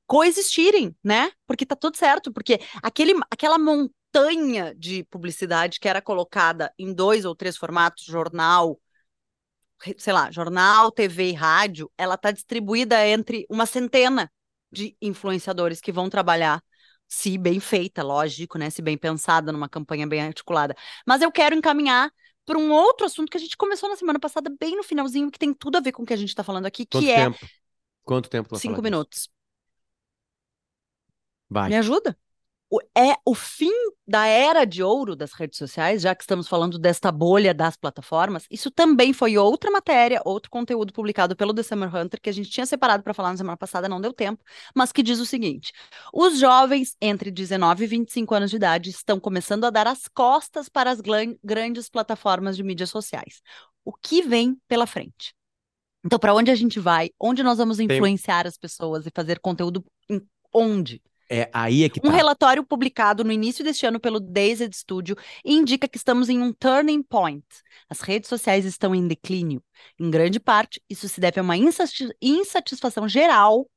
coexistirem, 0.08 0.92
né? 1.04 1.30
Porque 1.46 1.64
tá 1.64 1.76
tudo 1.76 1.96
certo, 1.96 2.32
porque 2.32 2.58
aquele, 2.82 3.14
aquela 3.30 3.58
montanha 3.58 4.74
de 4.76 5.04
publicidade 5.04 5.78
que 5.78 5.88
era 5.88 6.02
colocada 6.02 6.74
em 6.76 6.92
dois 6.92 7.24
ou 7.24 7.32
três 7.36 7.56
formatos, 7.56 8.04
jornal, 8.04 8.80
sei 9.98 10.12
lá, 10.12 10.32
jornal, 10.32 10.90
TV 10.90 11.30
e 11.30 11.32
rádio, 11.32 11.88
ela 11.96 12.16
tá 12.16 12.32
distribuída 12.32 13.06
entre 13.06 13.46
uma 13.48 13.66
centena 13.66 14.28
de 14.72 14.96
influenciadores 15.00 15.80
que 15.80 15.92
vão 15.92 16.10
trabalhar 16.10 16.60
se 17.14 17.38
bem 17.38 17.60
feita, 17.60 18.02
lógico, 18.02 18.58
né? 18.58 18.70
Se 18.70 18.82
bem 18.82 18.96
pensada, 18.98 19.52
numa 19.52 19.68
campanha 19.68 20.06
bem 20.06 20.20
articulada. 20.22 20.74
Mas 21.06 21.22
eu 21.22 21.30
quero 21.32 21.54
encaminhar 21.54 22.10
para 22.44 22.58
um 22.58 22.70
outro 22.72 23.06
assunto 23.06 23.30
que 23.30 23.36
a 23.36 23.40
gente 23.40 23.56
começou 23.56 23.88
na 23.88 23.96
semana 23.96 24.18
passada, 24.20 24.50
bem 24.60 24.76
no 24.76 24.82
finalzinho, 24.82 25.30
que 25.30 25.38
tem 25.38 25.54
tudo 25.54 25.76
a 25.78 25.80
ver 25.80 25.92
com 25.92 26.02
o 26.02 26.06
que 26.06 26.12
a 26.12 26.16
gente 26.16 26.28
está 26.28 26.44
falando 26.44 26.66
aqui, 26.66 26.84
Quanto 26.90 27.10
que 27.10 27.10
é 27.10 27.28
tempo? 27.28 27.50
Quanto 28.04 28.28
tempo? 28.30 28.56
cinco 28.60 28.82
minutos. 28.82 29.28
Vai. 31.48 31.70
Me 31.70 31.76
ajuda? 31.76 32.16
É 32.96 33.16
o 33.24 33.34
fim 33.34 33.72
da 34.06 34.26
era 34.26 34.64
de 34.64 34.82
ouro 34.82 35.16
das 35.16 35.32
redes 35.32 35.58
sociais, 35.58 36.02
já 36.02 36.14
que 36.14 36.22
estamos 36.22 36.48
falando 36.48 36.78
desta 36.78 37.10
bolha 37.10 37.54
das 37.54 37.76
plataformas. 37.76 38.46
Isso 38.50 38.70
também 38.70 39.12
foi 39.12 39.36
outra 39.36 39.70
matéria, 39.70 40.20
outro 40.24 40.50
conteúdo 40.50 40.92
publicado 40.92 41.36
pelo 41.36 41.54
The 41.54 41.62
Summer 41.62 41.94
Hunter, 41.94 42.20
que 42.20 42.30
a 42.30 42.32
gente 42.32 42.50
tinha 42.50 42.66
separado 42.66 43.02
para 43.02 43.14
falar 43.14 43.30
na 43.30 43.36
semana 43.36 43.56
passada, 43.56 43.88
não 43.88 44.00
deu 44.00 44.12
tempo, 44.12 44.42
mas 44.74 44.92
que 44.92 45.02
diz 45.02 45.18
o 45.20 45.26
seguinte: 45.26 45.72
os 46.12 46.38
jovens 46.38 46.96
entre 47.00 47.30
19 47.30 47.84
e 47.84 47.86
25 47.86 48.34
anos 48.34 48.50
de 48.50 48.56
idade 48.56 48.90
estão 48.90 49.18
começando 49.18 49.64
a 49.64 49.70
dar 49.70 49.86
as 49.86 50.08
costas 50.08 50.68
para 50.68 50.90
as 50.90 51.00
grandes 51.42 51.88
plataformas 51.88 52.56
de 52.56 52.62
mídias 52.62 52.90
sociais. 52.90 53.40
O 53.84 53.92
que 53.92 54.22
vem 54.22 54.56
pela 54.66 54.86
frente? 54.86 55.34
Então, 56.04 56.18
para 56.18 56.34
onde 56.34 56.50
a 56.50 56.54
gente 56.54 56.78
vai? 56.78 57.10
Onde 57.18 57.42
nós 57.42 57.56
vamos 57.56 57.80
influenciar 57.80 58.46
as 58.46 58.58
pessoas 58.58 59.06
e 59.06 59.10
fazer 59.14 59.40
conteúdo 59.40 59.84
em 60.08 60.20
onde? 60.52 61.02
É 61.30 61.48
aí 61.52 61.84
é 61.84 61.88
que 61.88 62.00
Um 62.00 62.10
tá. 62.10 62.16
relatório 62.16 62.64
publicado 62.64 63.24
no 63.24 63.32
início 63.32 63.64
deste 63.64 63.86
ano 63.86 63.98
pelo 63.98 64.20
Dazed 64.20 64.74
Studio 64.74 65.16
indica 65.44 65.88
que 65.88 65.96
estamos 65.96 66.28
em 66.28 66.38
um 66.40 66.52
turning 66.52 67.02
point. 67.02 67.44
As 67.88 68.00
redes 68.00 68.28
sociais 68.28 68.64
estão 68.64 68.94
em 68.94 69.06
declínio. 69.08 69.62
Em 69.98 70.10
grande 70.10 70.38
parte, 70.38 70.82
isso 70.88 71.08
se 71.08 71.20
deve 71.20 71.40
a 71.40 71.42
uma 71.42 71.56
insati- 71.56 72.14
insatisfação 72.20 73.08
geral 73.08 73.68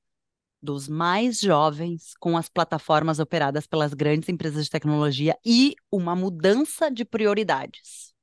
dos 0.62 0.88
mais 0.88 1.40
jovens 1.40 2.14
com 2.20 2.36
as 2.36 2.50
plataformas 2.50 3.20
operadas 3.20 3.68
pelas 3.68 3.94
grandes 3.94 4.28
empresas 4.28 4.66
de 4.66 4.72
tecnologia 4.72 5.38
e 5.46 5.76
uma 5.92 6.16
mudança 6.16 6.92
de 6.92 7.06
prioridades. 7.06 8.14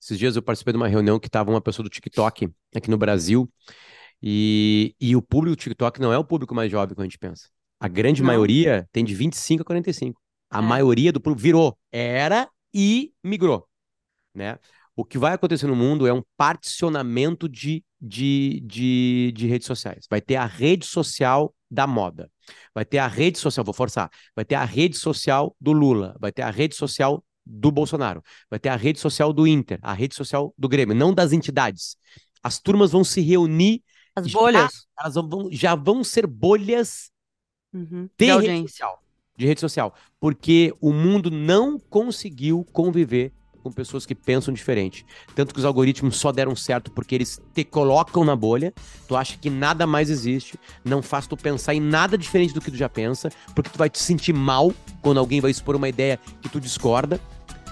Esses 0.00 0.18
dias 0.18 0.36
eu 0.36 0.42
participei 0.42 0.72
de 0.72 0.76
uma 0.76 0.88
reunião 0.88 1.18
que 1.18 1.26
estava 1.28 1.50
uma 1.50 1.60
pessoa 1.60 1.82
do 1.82 1.90
TikTok 1.90 2.50
aqui 2.74 2.90
no 2.90 2.98
Brasil 2.98 3.50
e, 4.22 4.94
e 5.00 5.16
o 5.16 5.22
público 5.22 5.56
do 5.56 5.60
TikTok 5.60 6.00
não 6.00 6.12
é 6.12 6.18
o 6.18 6.24
público 6.24 6.54
mais 6.54 6.70
jovem 6.70 6.94
que 6.94 7.00
a 7.00 7.04
gente 7.04 7.18
pensa. 7.18 7.48
A 7.84 7.88
grande 7.88 8.22
Não. 8.22 8.28
maioria 8.28 8.88
tem 8.90 9.04
de 9.04 9.14
25 9.14 9.60
a 9.60 9.64
45. 9.66 10.18
A 10.50 10.58
É. 10.58 10.62
maioria 10.62 11.12
do 11.12 11.20
público 11.20 11.42
virou, 11.42 11.76
era 11.92 12.48
e 12.72 13.12
migrou, 13.22 13.68
né? 14.34 14.58
O 14.96 15.04
que 15.04 15.18
vai 15.18 15.34
acontecer 15.34 15.66
no 15.66 15.76
mundo 15.76 16.06
é 16.06 16.12
um 16.14 16.22
particionamento 16.34 17.46
de, 17.46 17.84
de, 18.00 18.60
de, 18.64 19.32
de 19.36 19.46
redes 19.46 19.66
sociais. 19.66 20.06
Vai 20.08 20.22
ter 20.22 20.36
a 20.36 20.46
rede 20.46 20.86
social 20.86 21.54
da 21.70 21.86
moda. 21.86 22.30
Vai 22.74 22.86
ter 22.86 22.98
a 22.98 23.06
rede 23.06 23.38
social, 23.38 23.62
vou 23.62 23.74
forçar, 23.74 24.08
vai 24.34 24.46
ter 24.46 24.54
a 24.54 24.64
rede 24.64 24.96
social 24.96 25.54
do 25.60 25.72
Lula, 25.72 26.16
vai 26.18 26.32
ter 26.32 26.40
a 26.42 26.50
rede 26.50 26.74
social 26.74 27.22
do 27.44 27.70
Bolsonaro, 27.70 28.22
vai 28.48 28.58
ter 28.58 28.70
a 28.70 28.76
rede 28.76 28.98
social 28.98 29.30
do 29.30 29.46
Inter, 29.46 29.78
a 29.82 29.92
rede 29.92 30.14
social 30.14 30.54
do 30.56 30.68
Grêmio, 30.70 30.94
não 30.94 31.12
das 31.12 31.32
entidades. 31.32 31.96
As 32.42 32.58
turmas 32.58 32.92
vão 32.92 33.04
se 33.04 33.20
reunir, 33.20 33.82
As 34.16 34.26
Já- 34.30 34.38
bolhas 34.38 34.86
elas 34.98 35.14
vão, 35.16 35.48
já 35.52 35.74
vão 35.74 36.02
ser 36.04 36.26
bolhas 36.26 37.10
uhum, 37.74 38.08
de 38.18 38.26
de 38.26 38.32
rede 38.32 38.62
social, 38.62 39.02
de 39.36 39.46
rede 39.46 39.60
social, 39.60 39.94
porque 40.20 40.72
o 40.80 40.92
mundo 40.92 41.30
não 41.30 41.78
conseguiu 41.78 42.64
conviver 42.72 43.32
com 43.64 43.72
pessoas 43.72 44.04
que 44.04 44.14
pensam 44.14 44.52
diferente. 44.52 45.06
Tanto 45.34 45.54
que 45.54 45.58
os 45.58 45.64
algoritmos 45.64 46.18
só 46.18 46.30
deram 46.30 46.54
certo 46.54 46.90
porque 46.90 47.14
eles 47.14 47.40
te 47.54 47.64
colocam 47.64 48.22
na 48.22 48.36
bolha, 48.36 48.74
tu 49.08 49.16
acha 49.16 49.38
que 49.38 49.48
nada 49.48 49.86
mais 49.86 50.10
existe, 50.10 50.60
não 50.84 51.00
faz 51.00 51.26
tu 51.26 51.34
pensar 51.34 51.74
em 51.74 51.80
nada 51.80 52.18
diferente 52.18 52.52
do 52.52 52.60
que 52.60 52.70
tu 52.70 52.76
já 52.76 52.90
pensa, 52.90 53.30
porque 53.54 53.70
tu 53.70 53.78
vai 53.78 53.88
te 53.88 53.98
sentir 53.98 54.34
mal 54.34 54.72
quando 55.00 55.18
alguém 55.18 55.40
vai 55.40 55.50
expor 55.50 55.74
uma 55.74 55.88
ideia 55.88 56.20
que 56.42 56.48
tu 56.50 56.60
discorda. 56.60 57.18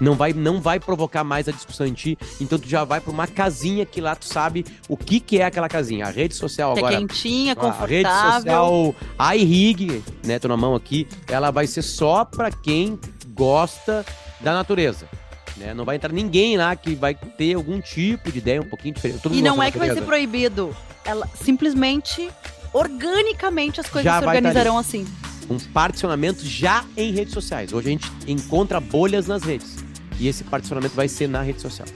Não 0.02 0.14
vai, 0.14 0.32
não 0.32 0.60
vai 0.60 0.80
provocar 0.80 1.22
mais 1.22 1.46
a 1.46 1.52
discussão 1.52 1.86
em 1.86 1.92
ti, 1.92 2.18
então 2.40 2.58
tu 2.58 2.68
já 2.68 2.82
vai 2.82 3.00
para 3.00 3.12
uma 3.12 3.28
casinha 3.28 3.86
que 3.86 4.00
lá 4.00 4.16
tu 4.16 4.24
sabe 4.24 4.66
o 4.88 4.96
que, 4.96 5.20
que 5.20 5.38
é 5.38 5.44
aquela 5.44 5.68
casinha. 5.68 6.06
A 6.06 6.10
rede 6.10 6.34
social 6.34 6.74
é 6.74 6.78
agora 6.78 6.96
quentinha, 6.96 7.52
a 7.56 7.86
rede 7.86 8.08
confortável. 8.08 8.42
social 8.42 8.94
iRig, 9.36 10.02
né, 10.24 10.40
tô 10.40 10.48
na 10.48 10.56
mão 10.56 10.74
aqui, 10.74 11.06
ela 11.28 11.52
vai 11.52 11.68
ser 11.68 11.82
só 11.82 12.24
pra 12.24 12.50
quem 12.50 12.98
gosta 13.28 14.04
da 14.40 14.52
natureza. 14.52 15.06
Né? 15.56 15.72
Não 15.72 15.84
vai 15.84 15.94
entrar 15.94 16.12
ninguém 16.12 16.56
lá 16.56 16.74
que 16.74 16.96
vai 16.96 17.14
ter 17.14 17.54
algum 17.54 17.80
tipo 17.80 18.32
de 18.32 18.38
ideia 18.38 18.60
um 18.60 18.68
pouquinho 18.68 18.94
diferente. 18.94 19.20
Todo 19.20 19.36
E 19.36 19.40
não 19.40 19.62
é 19.62 19.70
que 19.70 19.78
vai 19.78 19.94
ser 19.94 20.02
proibido. 20.02 20.74
Ela 21.04 21.28
simplesmente, 21.40 22.28
organicamente, 22.72 23.80
as 23.80 23.86
coisas 23.86 24.10
Já 24.10 24.18
se 24.18 24.24
tá 24.24 24.32
organizarão 24.32 24.76
assim. 24.76 25.06
Um 25.48 25.60
particionamento 25.60 26.44
já 26.44 26.84
em 26.96 27.12
redes 27.12 27.32
sociais. 27.32 27.72
Hoje 27.72 27.86
a 27.86 27.90
gente 27.92 28.10
encontra 28.26 28.80
bolhas 28.80 29.28
nas 29.28 29.44
redes. 29.44 29.91
E 30.18 30.28
esse 30.28 30.44
particionamento 30.44 30.94
vai 30.94 31.08
ser 31.08 31.28
na 31.28 31.42
rede 31.42 31.60
social. 31.60 31.88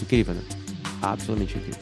Incrível, 0.00 0.34
né? 0.34 0.42
Absolutamente 1.02 1.56
incrível. 1.58 1.80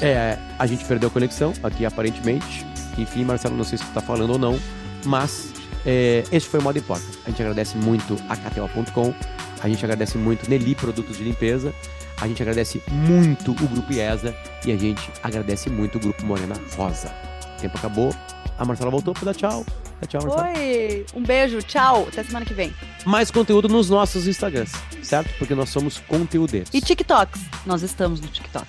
É, 0.00 0.38
a 0.58 0.66
gente 0.66 0.84
perdeu 0.84 1.08
a 1.08 1.12
conexão 1.12 1.52
aqui, 1.62 1.86
aparentemente. 1.86 2.66
Enfim, 2.98 3.24
Marcelo, 3.24 3.56
não 3.56 3.64
sei 3.64 3.78
se 3.78 3.84
tu 3.84 3.92
tá 3.92 4.00
falando 4.00 4.30
ou 4.30 4.38
não, 4.38 4.58
mas 5.04 5.52
é, 5.86 6.24
este 6.32 6.48
foi 6.48 6.60
o 6.60 6.62
Modo 6.62 6.78
Importa. 6.78 7.04
A 7.26 7.30
gente 7.30 7.42
agradece 7.42 7.76
muito 7.76 8.16
a 8.28 8.36
KTO.com, 8.36 9.14
a 9.62 9.68
gente 9.68 9.84
agradece 9.84 10.18
muito 10.18 10.48
Nelly 10.48 10.74
Produtos 10.74 11.16
de 11.16 11.24
Limpeza, 11.24 11.74
a 12.20 12.28
gente 12.28 12.42
agradece 12.42 12.82
muito 12.90 13.50
o 13.52 13.68
Grupo 13.68 13.92
IESA 13.92 14.34
e 14.64 14.72
a 14.72 14.76
gente 14.76 15.10
agradece 15.22 15.68
muito 15.70 15.96
o 15.96 16.00
Grupo 16.00 16.24
Morena 16.24 16.54
Rosa. 16.76 17.23
O 17.64 17.66
tempo 17.66 17.78
acabou, 17.78 18.14
a 18.58 18.64
Marcela 18.66 18.90
voltou 18.90 19.14
para 19.14 19.24
dar 19.24 19.34
tchau. 19.34 19.64
Dá 19.98 20.06
tchau, 20.06 20.22
Marcela. 20.22 20.52
Oi, 20.58 21.06
um 21.14 21.22
beijo, 21.22 21.62
tchau, 21.62 22.06
até 22.08 22.22
semana 22.22 22.44
que 22.44 22.52
vem. 22.52 22.74
Mais 23.06 23.30
conteúdo 23.30 23.70
nos 23.70 23.88
nossos 23.88 24.26
Instagrams, 24.26 24.72
certo? 25.02 25.30
Porque 25.38 25.54
nós 25.54 25.70
somos 25.70 25.98
conteudeiros. 26.00 26.68
E 26.74 26.80
TikToks, 26.82 27.40
nós 27.64 27.82
estamos 27.82 28.20
no 28.20 28.28
TikTok. 28.28 28.66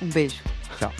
Um 0.00 0.08
beijo. 0.08 0.42
Tchau. 0.78 0.90